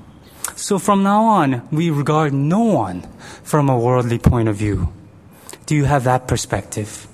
So 0.56 0.80
from 0.80 1.04
now 1.04 1.26
on, 1.26 1.68
we 1.72 1.92
regard 1.92 2.34
no 2.34 2.62
one 2.62 3.08
from 3.44 3.70
a 3.70 3.78
worldly 3.78 4.18
point 4.18 4.50
of 4.50 4.56
view. 4.56 4.92
Do 5.68 5.76
you 5.76 5.86
have 5.86 6.04
that 6.06 6.28
perspective? 6.28 7.08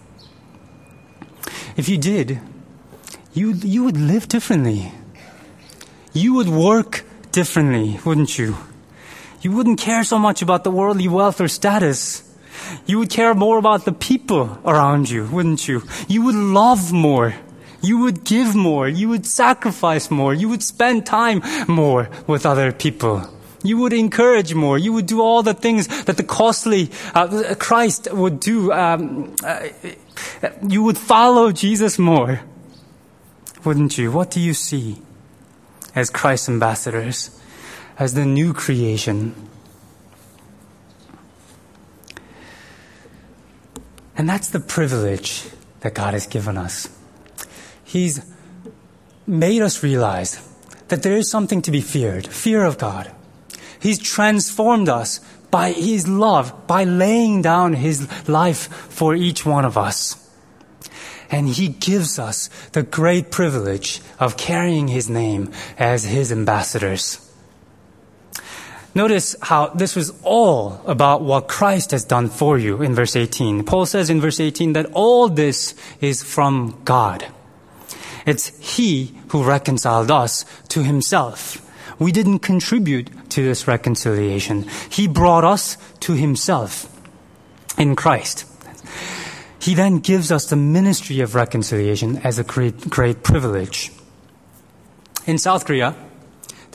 If 1.75 1.89
you 1.89 1.97
did, 1.97 2.39
you, 3.33 3.51
you 3.51 3.83
would 3.83 3.97
live 3.97 4.29
differently. 4.29 4.93
You 6.13 6.35
would 6.35 6.47
work 6.47 7.03
differently, 7.33 7.99
wouldn't 8.05 8.39
you? 8.39 8.55
You 9.41 9.51
wouldn't 9.51 9.81
care 9.81 10.05
so 10.05 10.17
much 10.17 10.41
about 10.41 10.63
the 10.63 10.71
worldly 10.71 11.09
wealth 11.09 11.41
or 11.41 11.49
status. 11.49 12.24
You 12.85 12.99
would 12.99 13.09
care 13.09 13.33
more 13.33 13.57
about 13.57 13.85
the 13.85 13.91
people 13.91 14.57
around 14.65 15.09
you, 15.09 15.25
wouldn't 15.25 15.67
you? 15.67 15.83
You 16.07 16.23
would 16.23 16.35
love 16.35 16.91
more. 16.91 17.33
You 17.81 17.99
would 17.99 18.23
give 18.23 18.55
more. 18.55 18.87
You 18.87 19.09
would 19.09 19.25
sacrifice 19.25 20.09
more. 20.09 20.33
You 20.33 20.49
would 20.49 20.63
spend 20.63 21.05
time 21.05 21.41
more 21.67 22.09
with 22.27 22.45
other 22.45 22.71
people. 22.71 23.29
You 23.63 23.77
would 23.77 23.93
encourage 23.93 24.53
more. 24.53 24.77
You 24.77 24.93
would 24.93 25.07
do 25.07 25.21
all 25.21 25.41
the 25.41 25.53
things 25.53 25.87
that 26.05 26.17
the 26.17 26.23
costly 26.23 26.91
uh, 27.15 27.55
Christ 27.57 28.07
would 28.11 28.39
do. 28.39 28.71
Um, 28.71 29.35
uh, 29.43 29.69
you 30.67 30.83
would 30.83 30.97
follow 30.97 31.51
Jesus 31.51 31.97
more, 31.97 32.41
wouldn't 33.63 33.97
you? 33.97 34.11
What 34.11 34.29
do 34.29 34.39
you 34.39 34.53
see 34.53 35.01
as 35.95 36.09
Christ's 36.09 36.49
ambassadors, 36.49 37.39
as 37.97 38.13
the 38.13 38.25
new 38.25 38.53
creation? 38.53 39.33
And 44.17 44.29
that's 44.29 44.49
the 44.49 44.59
privilege 44.59 45.43
that 45.81 45.93
God 45.93 46.13
has 46.13 46.27
given 46.27 46.57
us. 46.57 46.89
He's 47.83 48.25
made 49.27 49.61
us 49.61 49.83
realize 49.83 50.47
that 50.87 51.03
there 51.03 51.17
is 51.17 51.29
something 51.29 51.61
to 51.63 51.71
be 51.71 51.81
feared 51.81 52.27
fear 52.27 52.63
of 52.63 52.77
God. 52.77 53.11
He's 53.79 53.99
transformed 53.99 54.89
us 54.89 55.19
by 55.51 55.71
His 55.71 56.07
love, 56.07 56.67
by 56.67 56.83
laying 56.83 57.41
down 57.41 57.73
His 57.73 58.07
life 58.27 58.67
for 58.67 59.15
each 59.15 59.45
one 59.45 59.65
of 59.65 59.77
us. 59.77 60.21
And 61.29 61.49
He 61.49 61.69
gives 61.69 62.19
us 62.19 62.49
the 62.71 62.83
great 62.83 63.31
privilege 63.31 64.01
of 64.19 64.37
carrying 64.37 64.87
His 64.87 65.09
name 65.09 65.51
as 65.77 66.05
His 66.05 66.31
ambassadors. 66.31 67.24
Notice 68.95 69.35
how 69.41 69.67
this 69.67 69.95
was 69.95 70.13
all 70.23 70.81
about 70.87 71.21
what 71.21 71.47
Christ 71.49 71.91
has 71.91 72.05
done 72.05 72.29
for 72.29 72.57
you 72.57 72.81
in 72.81 72.95
verse 72.95 73.15
18. 73.15 73.65
Paul 73.65 73.85
says 73.85 74.09
in 74.09 74.21
verse 74.21 74.39
18 74.39 74.73
that 74.73 74.89
all 74.93 75.27
this 75.27 75.75
is 76.01 76.23
from 76.23 76.81
God. 76.85 77.27
It's 78.25 78.57
He 78.59 79.13
who 79.29 79.43
reconciled 79.43 80.09
us 80.09 80.45
to 80.69 80.81
Himself 80.81 81.61
we 81.99 82.11
didn't 82.11 82.39
contribute 82.39 83.09
to 83.31 83.43
this 83.43 83.67
reconciliation. 83.67 84.67
He 84.89 85.07
brought 85.07 85.43
us 85.43 85.77
to 86.01 86.13
Himself 86.13 86.91
in 87.77 87.95
Christ. 87.95 88.45
He 89.59 89.73
then 89.73 89.99
gives 89.99 90.31
us 90.31 90.49
the 90.49 90.55
ministry 90.55 91.21
of 91.21 91.35
reconciliation 91.35 92.17
as 92.17 92.37
a 92.37 92.43
great, 92.43 92.89
great 92.89 93.23
privilege. 93.23 93.91
In 95.25 95.37
South 95.37 95.65
Korea, 95.65 95.95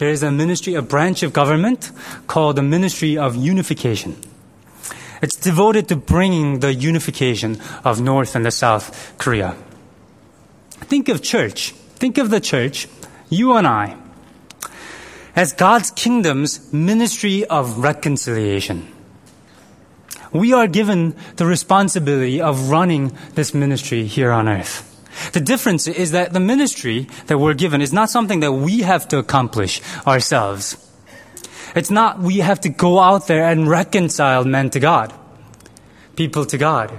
there 0.01 0.09
is 0.09 0.23
a 0.23 0.31
ministry, 0.33 0.75
a 0.75 0.81
branch 0.81 1.23
of 1.23 1.35
government 1.35 1.93
called 2.27 2.57
the 2.57 2.63
Ministry 2.63 3.19
of 3.19 3.37
Unification. 3.37 4.17
It's 5.21 5.37
devoted 5.37 5.89
to 5.89 5.97
bringing 5.97 6.61
the 6.61 6.73
unification 6.73 7.61
of 7.85 8.01
North 8.01 8.35
and 8.35 8.47
the 8.47 8.51
South 8.51 9.13
Korea. 9.19 9.55
Think 10.89 11.11
of 11.11 11.23
church. 11.23 11.73
Think 12.01 12.17
of 12.17 12.31
the 12.31 12.41
church, 12.41 12.89
you 13.29 13.53
and 13.53 13.67
I, 13.67 13.95
as 15.37 15.53
God's 15.53 15.91
kingdom's 15.91 16.73
ministry 16.73 17.45
of 17.45 17.77
reconciliation. 17.77 18.89
We 20.33 20.55
are 20.55 20.67
given 20.67 21.15
the 21.37 21.45
responsibility 21.45 22.41
of 22.41 22.71
running 22.71 23.13
this 23.35 23.53
ministry 23.53 24.07
here 24.07 24.31
on 24.33 24.49
earth. 24.49 24.90
The 25.33 25.41
difference 25.41 25.87
is 25.87 26.13
that 26.13 26.33
the 26.33 26.41
ministry 26.41 27.09
that 27.27 27.39
we're 27.39 27.55
given 27.55 27.81
is 27.81 27.93
not 27.93 28.11
something 28.11 28.41
that 28.41 28.53
we 28.53 28.81
have 28.81 29.09
to 29.09 29.19
accomplish 29.19 29.81
ourselves. 30.07 30.77
It's 31.75 31.91
not 31.91 32.19
we 32.19 32.39
have 32.39 32.61
to 32.63 32.69
go 32.69 32.99
out 32.99 33.27
there 33.27 33.45
and 33.45 33.69
reconcile 33.69 34.45
men 34.45 34.71
to 34.71 34.81
God, 34.81 35.13
people 36.17 36.45
to 36.47 36.59
God. 36.59 36.93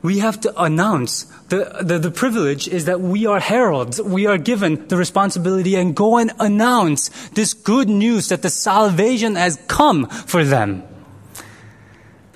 We 0.00 0.20
have 0.20 0.40
to 0.42 0.62
announce 0.62 1.24
the, 1.48 1.78
the, 1.80 1.98
the, 1.98 2.10
privilege 2.10 2.68
is 2.68 2.84
that 2.84 3.00
we 3.00 3.24
are 3.26 3.40
heralds. 3.40 4.00
We 4.00 4.26
are 4.26 4.36
given 4.36 4.86
the 4.88 4.98
responsibility 4.98 5.76
and 5.76 5.96
go 5.96 6.18
and 6.18 6.30
announce 6.38 7.08
this 7.30 7.54
good 7.54 7.88
news 7.88 8.28
that 8.28 8.42
the 8.42 8.50
salvation 8.50 9.34
has 9.34 9.58
come 9.66 10.06
for 10.06 10.44
them. 10.44 10.82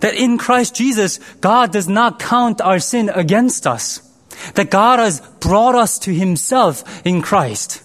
That 0.01 0.15
in 0.15 0.39
Christ 0.39 0.75
Jesus, 0.75 1.21
God 1.41 1.73
does 1.73 1.89
not 1.89 2.19
count 2.19 2.61
our 2.63 2.79
sin 2.79 3.11
against 3.15 3.67
us. 3.67 4.01
That 4.55 4.71
God 4.71 4.99
has 4.99 5.21
brought 5.41 5.75
us 5.75 5.99
to 6.01 6.13
Himself 6.13 7.05
in 7.07 7.23
Christ. 7.23 7.83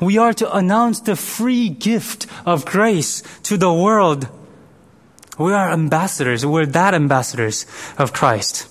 We 0.00 0.18
are 0.18 0.32
to 0.34 0.54
announce 0.54 1.00
the 1.00 1.16
free 1.16 1.68
gift 1.68 2.26
of 2.44 2.64
grace 2.64 3.22
to 3.44 3.56
the 3.56 3.72
world. 3.72 4.28
We 5.38 5.52
are 5.52 5.70
ambassadors. 5.70 6.44
We're 6.44 6.66
that 6.66 6.94
ambassadors 6.94 7.66
of 7.98 8.12
Christ. 8.12 8.68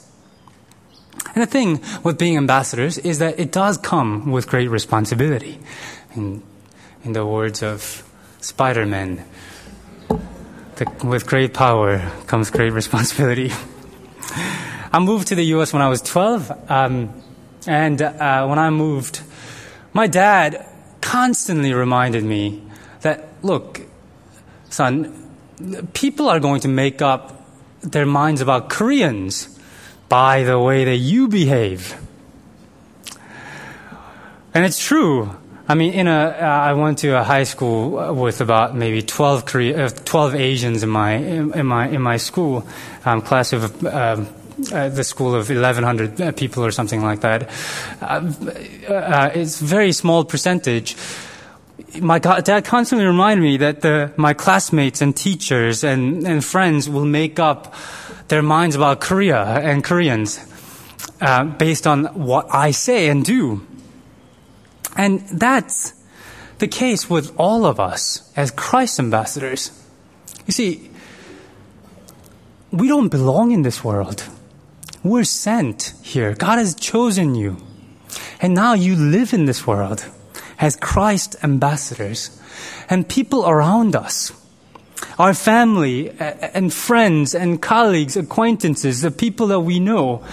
And 1.34 1.42
the 1.42 1.48
thing 1.48 1.82
with 2.04 2.18
being 2.18 2.38
ambassadors 2.38 2.98
is 2.98 3.20
that 3.20 3.40
it 3.40 3.52
does 3.52 3.78
come 3.78 4.32
with 4.32 4.48
great 4.48 4.70
responsibility. 4.70 5.60
In, 6.16 6.44
in 7.04 7.14
the 7.14 7.26
words 7.26 7.64
of 7.64 8.08
Spider 8.40 8.86
Man, 8.86 9.26
with 11.04 11.26
great 11.26 11.54
power 11.54 12.12
comes 12.28 12.50
great 12.50 12.74
responsibility. 12.82 13.52
I 14.94 15.00
moved 15.00 15.30
to 15.30 15.36
the 15.36 15.46
US 15.56 15.74
when 15.74 15.82
I 15.82 15.90
was 15.90 16.04
12, 16.04 16.70
um, 16.70 17.10
and 17.66 18.00
uh, 18.00 18.46
when 18.46 18.60
I 18.60 18.70
moved, 18.70 19.24
my 19.92 20.06
dad 20.06 20.68
constantly 21.02 21.74
reminded 21.74 22.24
me 22.24 22.62
that, 23.02 23.28
look, 23.42 23.82
son, 24.70 25.32
people 25.94 26.30
are 26.30 26.40
going 26.40 26.62
to 26.62 26.68
make 26.68 27.02
up 27.02 27.44
their 27.82 28.06
minds 28.06 28.40
about 28.40 28.70
Koreans 28.70 29.60
by 30.10 30.44
the 30.44 30.60
way 30.60 30.86
that 30.86 30.98
you 30.98 31.28
behave. 31.28 32.00
And 34.54 34.64
it's 34.64 34.78
true. 34.78 35.36
I 35.68 35.74
mean, 35.74 35.94
in 35.94 36.08
a, 36.08 36.38
uh, 36.40 36.46
I 36.46 36.74
went 36.74 37.00
to 37.00 37.18
a 37.18 37.24
high 37.24 37.46
school 37.46 38.14
with 38.14 38.42
about 38.42 38.76
maybe 38.76 39.02
12, 39.02 39.46
Korea, 39.46 39.86
uh, 39.86 39.90
12 39.90 40.36
Asians 40.36 40.84
in 40.84 40.90
my, 40.90 41.14
in, 41.14 41.54
in, 41.54 41.66
my, 41.66 41.88
in 41.88 42.02
my 42.02 42.18
school, 42.18 42.68
um, 43.06 43.22
class 43.22 43.54
of, 43.54 43.86
um, 43.86 44.28
uh, 44.72 44.90
the 44.90 45.04
school 45.04 45.36
of 45.36 45.50
1,100 45.50 46.22
uh, 46.22 46.32
people 46.32 46.64
or 46.64 46.72
something 46.72 47.02
like 47.02 47.22
that. 47.22 47.50
Uh, 48.02 48.32
uh, 48.88 49.32
it's 49.34 49.62
a 49.62 49.66
very 49.66 49.92
small 49.92 50.26
percentage. 50.26 50.96
My 52.00 52.20
dad 52.20 52.66
constantly 52.66 53.06
reminded 53.06 53.44
me 53.44 53.58
that 53.58 53.82
the, 53.82 54.12
my 54.18 54.34
classmates 54.34 55.02
and 55.02 55.16
teachers 55.16 55.84
and, 55.84 56.26
and 56.26 56.44
friends 56.44 56.90
will 56.90 57.06
make 57.06 57.40
up 57.40 57.74
their 58.28 58.42
minds 58.42 58.76
about 58.76 59.02
Korea 59.02 59.44
and 59.44 59.84
Koreans 59.84 60.40
uh, 61.22 61.46
based 61.46 61.88
on 61.88 62.06
what 62.06 62.48
I 62.54 62.72
say 62.72 63.10
and 63.10 63.24
do. 63.24 63.66
And 64.96 65.22
that's 65.30 65.94
the 66.60 66.68
case 66.68 67.10
with 67.10 67.34
all 67.38 67.66
of 67.66 67.80
us 67.80 68.32
as 68.36 68.52
Christ 68.52 69.00
ambassadors. 69.00 69.72
You 70.46 70.54
see, 70.54 70.90
we 72.72 72.88
don't 72.88 73.10
belong 73.10 73.52
in 73.52 73.62
this 73.62 73.84
world. 73.84 74.28
We're 75.04 75.26
sent 75.26 75.94
here. 76.02 76.34
God 76.34 76.58
has 76.58 76.76
chosen 76.76 77.36
you. 77.36 77.58
And 78.42 78.54
now 78.54 78.74
you 78.74 78.96
live 78.96 79.34
in 79.34 79.46
this 79.46 79.68
world 79.68 80.06
as 80.60 80.76
Christ 80.76 81.36
ambassadors. 81.44 82.40
And 82.90 83.08
people 83.08 83.46
around 83.46 83.96
us 83.96 84.32
our 85.20 85.34
family 85.34 86.10
and 86.20 86.74
friends 86.74 87.36
and 87.36 87.62
colleagues, 87.62 88.18
acquaintances, 88.18 89.02
the 89.02 89.12
people 89.12 89.48
that 89.48 89.60
we 89.60 89.80
know 89.80 90.24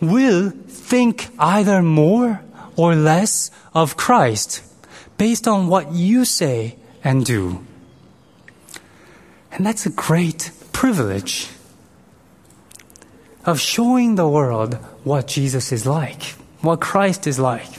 will 0.00 0.50
think 0.50 1.28
either 1.38 1.82
more 1.82 2.40
or 2.76 2.94
less 2.94 3.50
of 3.74 3.96
Christ 3.96 4.62
based 5.16 5.48
on 5.48 5.68
what 5.68 5.92
you 5.92 6.24
say 6.24 6.76
and 7.02 7.24
do. 7.24 7.64
And 9.52 9.64
that's 9.64 9.86
a 9.86 9.90
great 9.90 10.52
privilege 10.72 11.48
of 13.48 13.58
showing 13.58 14.16
the 14.16 14.28
world 14.28 14.74
what 15.04 15.26
Jesus 15.26 15.72
is 15.72 15.86
like, 15.86 16.22
what 16.60 16.80
Christ 16.80 17.26
is 17.26 17.38
like. 17.38 17.70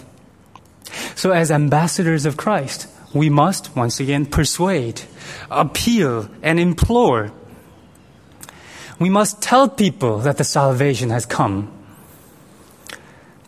So, 1.14 1.30
as 1.30 1.52
ambassadors 1.52 2.26
of 2.26 2.38
Christ, 2.38 2.88
we 3.14 3.30
must, 3.30 3.76
once 3.76 4.00
again, 4.00 4.26
persuade, 4.26 5.04
appeal, 5.52 6.28
and 6.42 6.60
implore. 6.60 7.32
We 8.98 9.12
must 9.12 9.44
tell 9.44 9.70
people 9.70 10.18
that 10.20 10.38
the 10.38 10.44
salvation 10.44 11.12
has 11.12 11.28
come. 11.28 11.72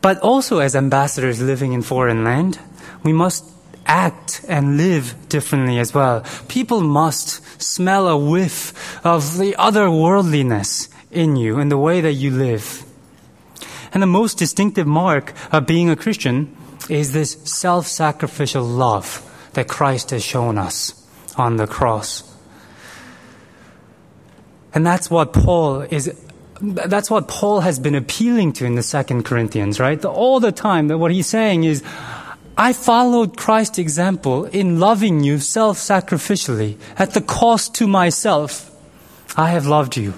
But 0.01 0.19
also, 0.19 0.59
as 0.59 0.75
ambassadors 0.75 1.41
living 1.41 1.73
in 1.73 1.81
foreign 1.81 2.23
land, 2.23 2.59
we 3.01 3.13
must 3.13 3.49
act 3.87 4.45
and 4.47 4.77
live 4.77 5.15
differently 5.27 5.79
as 5.79 5.91
well. 5.91 6.23
People 6.47 6.81
must 6.81 7.41
smell 7.59 8.07
a 8.07 8.17
whiff 8.17 8.73
of 9.03 9.39
the 9.39 9.53
otherworldliness 9.57 10.87
in 11.11 11.35
you 11.35 11.59
and 11.59 11.71
the 11.71 11.77
way 11.77 12.01
that 12.01 12.13
you 12.13 12.31
live. 12.31 12.85
And 13.93 14.01
the 14.01 14.07
most 14.07 14.37
distinctive 14.37 14.87
mark 14.87 15.33
of 15.51 15.67
being 15.67 15.89
a 15.89 15.95
Christian 15.95 16.55
is 16.89 17.13
this 17.13 17.37
self 17.43 17.87
sacrificial 17.87 18.63
love 18.63 19.27
that 19.53 19.67
Christ 19.67 20.11
has 20.11 20.23
shown 20.23 20.57
us 20.57 20.93
on 21.37 21.57
the 21.57 21.67
cross. 21.67 22.23
And 24.73 24.85
that's 24.85 25.09
what 25.09 25.33
Paul 25.33 25.81
is 25.81 26.13
that's 26.61 27.09
what 27.09 27.27
Paul 27.27 27.61
has 27.61 27.79
been 27.79 27.95
appealing 27.95 28.53
to 28.53 28.65
in 28.65 28.75
the 28.75 28.83
second 28.83 29.23
Corinthians, 29.23 29.79
right? 29.79 30.03
All 30.05 30.39
the 30.39 30.51
time 30.51 30.89
that 30.89 30.99
what 30.99 31.11
he's 31.11 31.25
saying 31.27 31.63
is 31.63 31.83
I 32.55 32.73
followed 32.73 33.35
Christ's 33.35 33.79
example 33.79 34.45
in 34.45 34.79
loving 34.79 35.23
you 35.23 35.39
self-sacrificially 35.39 36.77
at 36.97 37.13
the 37.13 37.21
cost 37.21 37.73
to 37.75 37.87
myself. 37.87 38.69
I 39.35 39.49
have 39.49 39.65
loved 39.65 39.97
you. 39.97 40.13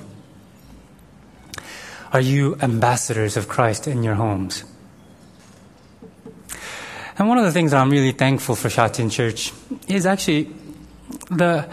Are 2.14 2.22
you 2.22 2.56
ambassadors 2.62 3.38
of 3.38 3.48
Christ 3.48 3.88
in 3.88 4.04
your 4.04 4.14
homes? 4.14 4.64
And 7.18 7.28
one 7.28 7.40
of 7.40 7.44
the 7.44 7.52
things 7.52 7.72
that 7.72 7.82
I'm 7.82 7.90
really 7.90 8.12
thankful 8.12 8.56
for 8.56 8.70
Shatin 8.70 9.10
Church 9.10 9.52
is 9.88 10.06
actually 10.06 10.54
the, 11.32 11.68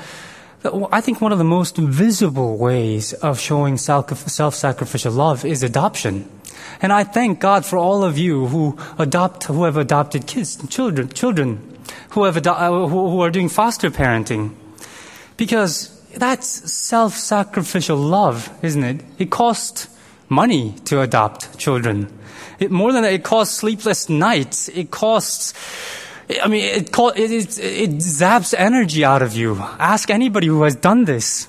the, 0.62 0.88
I 0.90 1.03
think 1.03 1.20
one 1.20 1.33
of 1.33 1.38
the 1.38 1.44
most 1.44 1.76
visible 1.76 2.57
ways 2.57 3.12
of 3.12 3.38
showing 3.38 3.76
self-sacrificial 3.76 5.12
love 5.12 5.44
is 5.44 5.62
adoption. 5.62 6.26
And 6.81 6.90
I 6.90 7.05
thank 7.05 7.40
God 7.40 7.66
for 7.66 7.76
all 7.76 8.03
of 8.03 8.16
you 8.16 8.46
who 8.46 8.79
adopt, 8.98 9.44
who 9.44 9.64
have 9.64 9.76
adopted 9.76 10.26
kids, 10.26 10.57
children, 10.68 11.11
children, 11.11 11.79
who 12.11 12.24
have 12.24 12.46
uh, 12.46 12.70
who, 12.88 13.20
are 13.20 13.31
doing 13.31 13.50
foster 13.50 13.90
parenting, 13.90 14.55
because 15.37 16.00
that's 16.16 16.72
self-sacrificial 16.72 17.96
love, 17.96 18.50
isn't 18.62 18.85
it? 18.85 19.05
It 19.18 19.31
costs 19.31 19.88
money 20.30 20.74
to 20.86 21.02
adopt 21.02 21.58
children. 21.58 22.08
It, 22.58 22.70
more 22.70 22.92
than 22.92 23.02
that, 23.02 23.12
it 23.12 23.24
costs 23.24 23.56
sleepless 23.56 24.08
nights. 24.08 24.68
It 24.68 24.90
costs, 24.90 25.52
I 26.42 26.48
mean, 26.48 26.64
it, 26.64 26.96
it, 26.96 27.30
it, 27.30 27.58
it 27.58 27.90
zaps 27.98 28.54
energy 28.56 29.04
out 29.04 29.20
of 29.20 29.34
you. 29.34 29.56
Ask 29.78 30.08
anybody 30.08 30.46
who 30.46 30.62
has 30.62 30.76
done 30.76 31.04
this. 31.04 31.48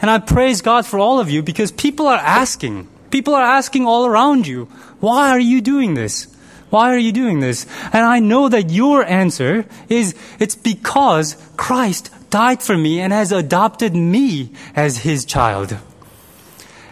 And 0.00 0.10
I 0.10 0.18
praise 0.18 0.62
God 0.62 0.84
for 0.84 0.98
all 0.98 1.20
of 1.20 1.30
you 1.30 1.42
because 1.42 1.72
people 1.72 2.06
are 2.06 2.18
asking. 2.18 2.88
People 3.10 3.34
are 3.34 3.42
asking 3.42 3.86
all 3.86 4.06
around 4.06 4.46
you, 4.46 4.66
why 5.00 5.30
are 5.30 5.40
you 5.40 5.60
doing 5.60 5.94
this? 5.94 6.26
Why 6.70 6.94
are 6.94 6.98
you 6.98 7.12
doing 7.12 7.40
this? 7.40 7.66
And 7.92 8.04
I 8.04 8.18
know 8.18 8.48
that 8.48 8.70
your 8.70 9.04
answer 9.04 9.66
is, 9.88 10.14
it's 10.38 10.56
because 10.56 11.36
Christ 11.56 12.10
died 12.30 12.62
for 12.62 12.76
me 12.76 13.00
and 13.00 13.12
has 13.12 13.30
adopted 13.30 13.94
me 13.94 14.52
as 14.74 14.98
his 14.98 15.24
child. 15.24 15.76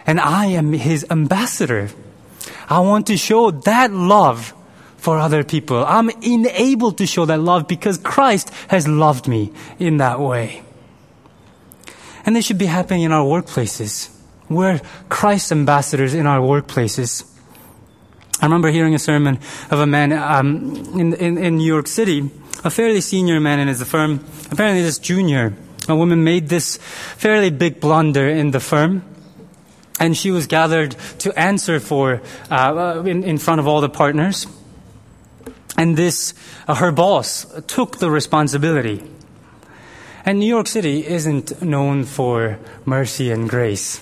And 0.05 0.19
I 0.19 0.47
am 0.47 0.73
his 0.73 1.05
ambassador. 1.09 1.89
I 2.69 2.79
want 2.79 3.07
to 3.07 3.17
show 3.17 3.51
that 3.51 3.91
love 3.91 4.53
for 4.97 5.17
other 5.17 5.43
people. 5.43 5.83
I'm 5.83 6.09
enabled 6.21 6.99
to 6.99 7.07
show 7.07 7.25
that 7.25 7.39
love 7.39 7.67
because 7.67 7.97
Christ 7.97 8.51
has 8.67 8.87
loved 8.87 9.27
me 9.27 9.51
in 9.79 9.97
that 9.97 10.19
way. 10.19 10.63
And 12.23 12.35
this 12.35 12.45
should 12.45 12.59
be 12.59 12.67
happening 12.67 13.01
in 13.01 13.11
our 13.11 13.25
workplaces. 13.25 14.15
We're 14.47 14.79
Christ's 15.09 15.51
ambassadors 15.51 16.13
in 16.13 16.27
our 16.27 16.39
workplaces. 16.39 17.25
I 18.41 18.45
remember 18.45 18.69
hearing 18.69 18.93
a 18.93 18.99
sermon 18.99 19.39
of 19.71 19.79
a 19.79 19.87
man 19.87 20.13
um, 20.13 20.75
in, 20.99 21.13
in, 21.13 21.37
in 21.37 21.57
New 21.57 21.65
York 21.65 21.87
City, 21.87 22.29
a 22.63 22.69
fairly 22.69 23.01
senior 23.01 23.39
man 23.39 23.59
in 23.59 23.67
his 23.67 23.83
firm, 23.83 24.23
apparently 24.51 24.83
this 24.83 24.99
junior. 24.99 25.53
A 25.89 25.95
woman 25.95 26.23
made 26.23 26.47
this 26.47 26.77
fairly 26.77 27.49
big 27.49 27.79
blunder 27.79 28.27
in 28.27 28.51
the 28.51 28.59
firm 28.59 29.03
and 30.01 30.17
she 30.17 30.31
was 30.31 30.47
gathered 30.47 30.95
to 31.19 31.31
answer 31.39 31.79
for 31.79 32.21
uh, 32.49 33.03
in, 33.05 33.23
in 33.23 33.37
front 33.37 33.59
of 33.59 33.67
all 33.67 33.81
the 33.81 33.89
partners. 33.89 34.47
And 35.77 35.95
this, 35.95 36.33
uh, 36.67 36.75
her 36.75 36.91
boss 36.91 37.45
took 37.67 37.99
the 37.99 38.09
responsibility. 38.09 39.03
And 40.25 40.39
New 40.39 40.47
York 40.47 40.65
City 40.65 41.05
isn't 41.05 41.61
known 41.61 42.05
for 42.05 42.57
mercy 42.83 43.31
and 43.31 43.47
grace. 43.47 44.01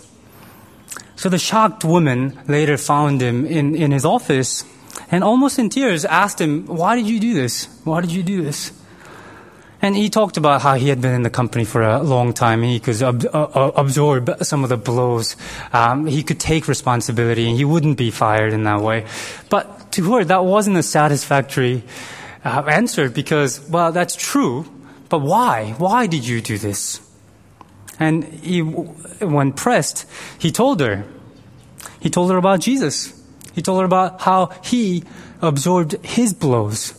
So 1.17 1.27
the 1.27 1.37
shocked 1.37 1.83
woman 1.83 2.39
later 2.47 2.77
found 2.77 3.21
him 3.21 3.45
in, 3.45 3.75
in 3.75 3.91
his 3.91 4.05
office 4.05 4.63
and 5.11 5.21
almost 5.21 5.59
in 5.59 5.69
tears 5.69 6.05
asked 6.05 6.39
him, 6.39 6.65
Why 6.65 6.95
did 6.95 7.07
you 7.07 7.19
do 7.19 7.33
this? 7.33 7.67
Why 7.83 7.99
did 7.99 8.11
you 8.11 8.23
do 8.23 8.41
this? 8.41 8.71
And 9.81 9.95
he 9.95 10.09
talked 10.09 10.35
about 10.35 10.61
how 10.61 10.75
he 10.75 10.89
had 10.89 10.99
been 10.99 11.13
in 11.13 11.23
the 11.23 11.29
company 11.29 11.63
for 11.63 11.81
a 11.81 12.03
long 12.03 12.33
time 12.33 12.63
and 12.63 12.71
he 12.71 12.79
could 12.79 13.01
ab- 13.01 13.25
uh, 13.33 13.43
uh, 13.43 13.71
absorb 13.75 14.29
some 14.41 14.63
of 14.63 14.69
the 14.69 14.77
blows. 14.77 15.37
Um, 15.71 16.05
he 16.05 16.21
could 16.21 16.39
take 16.39 16.67
responsibility 16.67 17.47
and 17.47 17.55
he 17.55 17.63
wouldn't 17.63 17.97
be 17.97 18.11
fired 18.11 18.51
in 18.51 18.63
that 18.63 18.81
way. 18.81 19.05
But 19.49 19.93
to 19.93 20.13
her, 20.13 20.25
that 20.25 20.43
wasn't 20.43 20.77
a 20.77 20.83
satisfactory 20.83 21.83
uh, 22.43 22.63
answer 22.67 23.09
because, 23.09 23.61
well, 23.69 23.93
that's 23.93 24.15
true, 24.15 24.65
but 25.07 25.19
why? 25.19 25.75
Why 25.77 26.07
did 26.07 26.27
you 26.27 26.41
do 26.41 26.57
this? 26.57 26.99
And 27.99 28.25
he, 28.25 28.61
when 28.61 29.53
pressed, 29.53 30.05
he 30.37 30.51
told 30.51 30.81
her. 30.81 31.05
He 32.01 32.09
told 32.09 32.31
her 32.31 32.37
about 32.37 32.59
Jesus. 32.59 33.13
He 33.53 33.61
told 33.61 33.79
her 33.79 33.85
about 33.85 34.21
how 34.21 34.47
he 34.63 35.03
absorbed 35.41 35.93
his 36.05 36.33
blows 36.33 36.93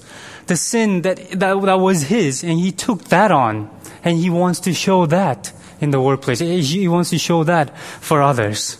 the 0.47 0.57
sin 0.57 1.03
that, 1.03 1.17
that, 1.31 1.61
that 1.61 1.81
was 1.81 2.03
his, 2.03 2.43
and 2.43 2.59
he 2.59 2.73
took 2.73 3.05
that 3.05 3.31
on. 3.31 3.71
And 4.03 4.19
he 4.19 4.31
wants 4.31 4.61
to 4.61 4.73
show 4.73 5.07
that 5.07 5.53
in 5.81 5.91
the 5.91 6.01
workplace. 6.01 6.39
He 6.39 6.89
wants 6.89 7.11
to 7.11 7.19
show 7.19 7.45
that 7.45 7.77
for 7.79 8.23
others. 8.23 8.77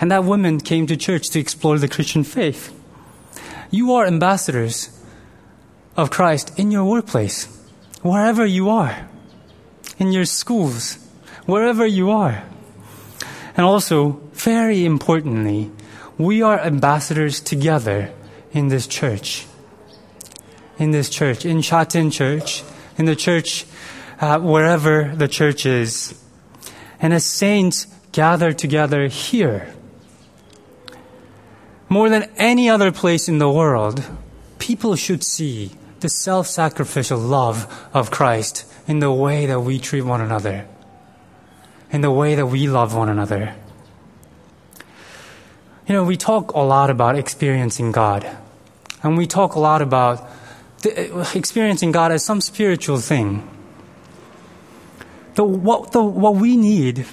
And 0.00 0.10
that 0.10 0.24
woman 0.24 0.60
came 0.60 0.86
to 0.86 0.96
church 0.96 1.30
to 1.30 1.40
explore 1.40 1.78
the 1.78 1.88
Christian 1.88 2.24
faith. 2.24 2.72
You 3.70 3.92
are 3.94 4.06
ambassadors 4.06 4.90
of 5.96 6.10
Christ 6.10 6.58
in 6.58 6.70
your 6.70 6.84
workplace, 6.84 7.46
wherever 8.02 8.44
you 8.44 8.70
are, 8.70 9.08
in 9.98 10.12
your 10.12 10.24
schools, 10.24 10.98
wherever 11.46 11.86
you 11.86 12.10
are. 12.10 12.42
And 13.56 13.64
also, 13.64 14.20
very 14.32 14.84
importantly, 14.84 15.70
we 16.18 16.42
are 16.42 16.58
ambassadors 16.58 17.40
together 17.40 18.12
in 18.52 18.68
this 18.68 18.86
church 18.86 19.46
in 20.78 20.90
this 20.90 21.08
church, 21.08 21.44
in 21.44 21.60
Shatin 21.60 22.10
Church, 22.10 22.62
in 22.96 23.04
the 23.04 23.16
church, 23.16 23.66
uh, 24.20 24.38
wherever 24.38 25.14
the 25.14 25.28
church 25.28 25.66
is. 25.66 26.20
And 27.00 27.12
as 27.12 27.24
saints 27.24 27.86
gather 28.12 28.52
together 28.52 29.06
here, 29.08 29.74
more 31.88 32.08
than 32.08 32.30
any 32.36 32.68
other 32.68 32.90
place 32.90 33.28
in 33.28 33.38
the 33.38 33.50
world, 33.50 34.04
people 34.58 34.96
should 34.96 35.22
see 35.22 35.70
the 36.00 36.08
self 36.08 36.46
sacrificial 36.46 37.18
love 37.18 37.88
of 37.92 38.10
Christ 38.10 38.66
in 38.86 38.98
the 38.98 39.12
way 39.12 39.46
that 39.46 39.60
we 39.60 39.78
treat 39.78 40.02
one 40.02 40.20
another, 40.20 40.66
in 41.90 42.00
the 42.00 42.10
way 42.10 42.34
that 42.34 42.46
we 42.46 42.66
love 42.66 42.94
one 42.94 43.08
another. 43.08 43.54
You 45.86 45.94
know, 45.94 46.04
we 46.04 46.16
talk 46.16 46.52
a 46.52 46.60
lot 46.60 46.90
about 46.90 47.16
experiencing 47.16 47.92
God, 47.92 48.26
and 49.02 49.18
we 49.18 49.26
talk 49.26 49.54
a 49.54 49.60
lot 49.60 49.82
about 49.82 50.28
experiencing 50.84 51.92
God 51.92 52.12
as 52.12 52.24
some 52.24 52.40
spiritual 52.40 52.98
thing. 52.98 53.48
The, 55.34 55.44
what, 55.44 55.92
the, 55.92 56.02
what 56.02 56.36
we 56.36 56.56
need 56.56 57.06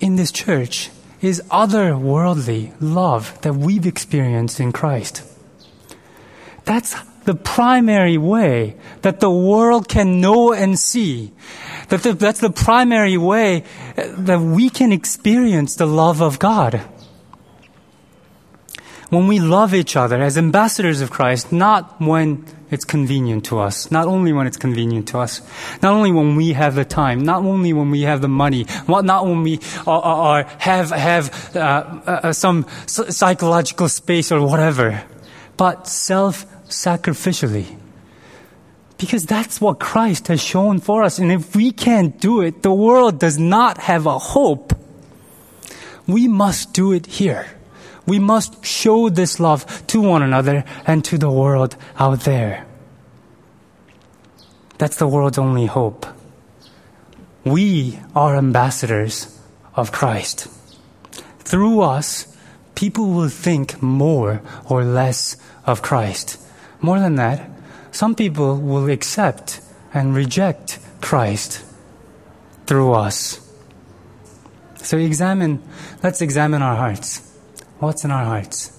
in 0.00 0.16
this 0.16 0.32
church 0.32 0.90
is 1.20 1.42
otherworldly 1.50 2.72
love 2.80 3.38
that 3.42 3.54
we've 3.54 3.86
experienced 3.86 4.60
in 4.60 4.72
Christ. 4.72 5.22
That's 6.64 6.96
the 7.24 7.34
primary 7.34 8.16
way 8.16 8.76
that 9.02 9.20
the 9.20 9.30
world 9.30 9.88
can 9.88 10.20
know 10.20 10.52
and 10.52 10.78
see. 10.78 11.32
That 11.88 12.02
the, 12.02 12.14
that's 12.14 12.40
the 12.40 12.50
primary 12.50 13.18
way 13.18 13.64
uh, 13.96 14.14
that 14.16 14.40
we 14.40 14.70
can 14.70 14.92
experience 14.92 15.74
the 15.74 15.86
love 15.86 16.22
of 16.22 16.38
God. 16.38 16.80
When 19.10 19.26
we 19.26 19.40
love 19.40 19.74
each 19.74 19.96
other 19.96 20.22
as 20.22 20.38
ambassadors 20.38 21.00
of 21.00 21.10
Christ, 21.10 21.52
not 21.52 22.00
when 22.00 22.46
it's 22.70 22.84
convenient 22.84 23.44
to 23.46 23.58
us. 23.58 23.90
Not 23.90 24.06
only 24.06 24.32
when 24.32 24.46
it's 24.46 24.56
convenient 24.56 25.08
to 25.08 25.18
us. 25.18 25.42
Not 25.82 25.92
only 25.92 26.12
when 26.12 26.36
we 26.36 26.52
have 26.52 26.74
the 26.74 26.84
time. 26.84 27.22
Not 27.24 27.44
only 27.44 27.72
when 27.72 27.90
we 27.90 28.02
have 28.02 28.20
the 28.20 28.28
money. 28.28 28.66
Not 28.86 29.26
when 29.26 29.42
we 29.42 29.60
are, 29.86 30.02
are 30.02 30.44
have, 30.58 30.90
have 30.90 31.56
uh, 31.56 31.58
uh, 32.06 32.32
some 32.32 32.66
psychological 32.86 33.88
space 33.88 34.30
or 34.30 34.40
whatever. 34.46 35.02
But 35.56 35.88
self-sacrificially. 35.88 37.78
Because 38.98 39.26
that's 39.26 39.60
what 39.60 39.80
Christ 39.80 40.28
has 40.28 40.42
shown 40.42 40.78
for 40.78 41.02
us. 41.02 41.18
And 41.18 41.32
if 41.32 41.56
we 41.56 41.72
can't 41.72 42.20
do 42.20 42.40
it, 42.42 42.62
the 42.62 42.72
world 42.72 43.18
does 43.18 43.38
not 43.38 43.78
have 43.78 44.06
a 44.06 44.18
hope. 44.18 44.74
We 46.06 46.28
must 46.28 46.72
do 46.72 46.92
it 46.92 47.06
here. 47.06 47.46
We 48.10 48.18
must 48.18 48.64
show 48.64 49.08
this 49.08 49.38
love 49.38 49.62
to 49.86 50.00
one 50.00 50.20
another 50.20 50.64
and 50.84 51.04
to 51.04 51.16
the 51.16 51.30
world 51.30 51.76
out 51.96 52.22
there. 52.22 52.66
That's 54.78 54.96
the 54.96 55.06
world's 55.06 55.38
only 55.38 55.66
hope. 55.66 56.06
We 57.44 58.00
are 58.16 58.34
ambassadors 58.34 59.38
of 59.76 59.92
Christ. 59.92 60.48
Through 61.38 61.82
us, 61.82 62.26
people 62.74 63.10
will 63.10 63.28
think 63.28 63.80
more 63.80 64.42
or 64.68 64.82
less 64.82 65.36
of 65.64 65.80
Christ. 65.80 66.36
More 66.80 66.98
than 66.98 67.14
that, 67.14 67.48
some 67.92 68.16
people 68.16 68.56
will 68.56 68.90
accept 68.90 69.60
and 69.94 70.16
reject 70.16 70.80
Christ 71.00 71.62
through 72.66 72.92
us. 72.92 73.38
So 74.82 74.98
examine, 74.98 75.62
let's 76.02 76.20
examine 76.20 76.60
our 76.60 76.74
hearts. 76.74 77.29
What's 77.80 78.04
in 78.04 78.10
our 78.10 78.24
hearts? 78.24 78.78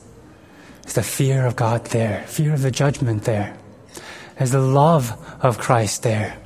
Is 0.86 0.94
the 0.94 1.02
fear 1.02 1.48
of 1.48 1.56
God 1.56 1.86
there? 1.86 2.24
Fear 2.28 2.54
of 2.54 2.62
the 2.62 2.70
judgment 2.70 3.24
there? 3.24 3.58
Is 4.40 4.52
the 4.52 4.62
love 4.62 5.18
of 5.42 5.58
Christ 5.58 6.04
there? 6.04 6.38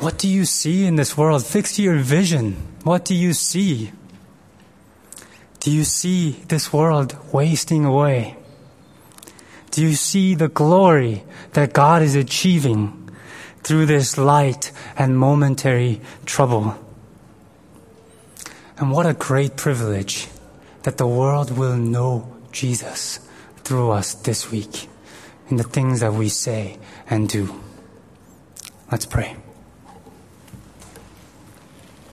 What 0.00 0.18
do 0.18 0.26
you 0.26 0.44
see 0.44 0.84
in 0.84 0.96
this 0.96 1.16
world? 1.16 1.46
Fix 1.46 1.78
your 1.78 1.98
vision. 1.98 2.56
What 2.82 3.04
do 3.04 3.14
you 3.14 3.32
see? 3.32 3.92
Do 5.60 5.70
you 5.70 5.84
see 5.84 6.42
this 6.48 6.72
world 6.72 7.16
wasting 7.32 7.84
away? 7.84 8.36
Do 9.70 9.82
you 9.82 9.94
see 9.94 10.34
the 10.34 10.48
glory 10.48 11.22
that 11.52 11.72
God 11.72 12.02
is 12.02 12.16
achieving 12.16 13.08
through 13.62 13.86
this 13.86 14.18
light 14.18 14.72
and 14.98 15.16
momentary 15.16 16.00
trouble? 16.26 16.76
And 18.78 18.90
what 18.90 19.06
a 19.06 19.14
great 19.14 19.56
privilege 19.56 20.26
that 20.82 20.98
the 20.98 21.06
world 21.06 21.56
will 21.56 21.76
know 21.76 22.26
Jesus 22.50 23.20
through 23.64 23.90
us 23.90 24.14
this 24.14 24.50
week 24.50 24.88
in 25.48 25.56
the 25.56 25.64
things 25.64 26.00
that 26.00 26.12
we 26.12 26.28
say 26.28 26.78
and 27.08 27.28
do. 27.28 27.60
Let's 28.90 29.06
pray. 29.06 29.41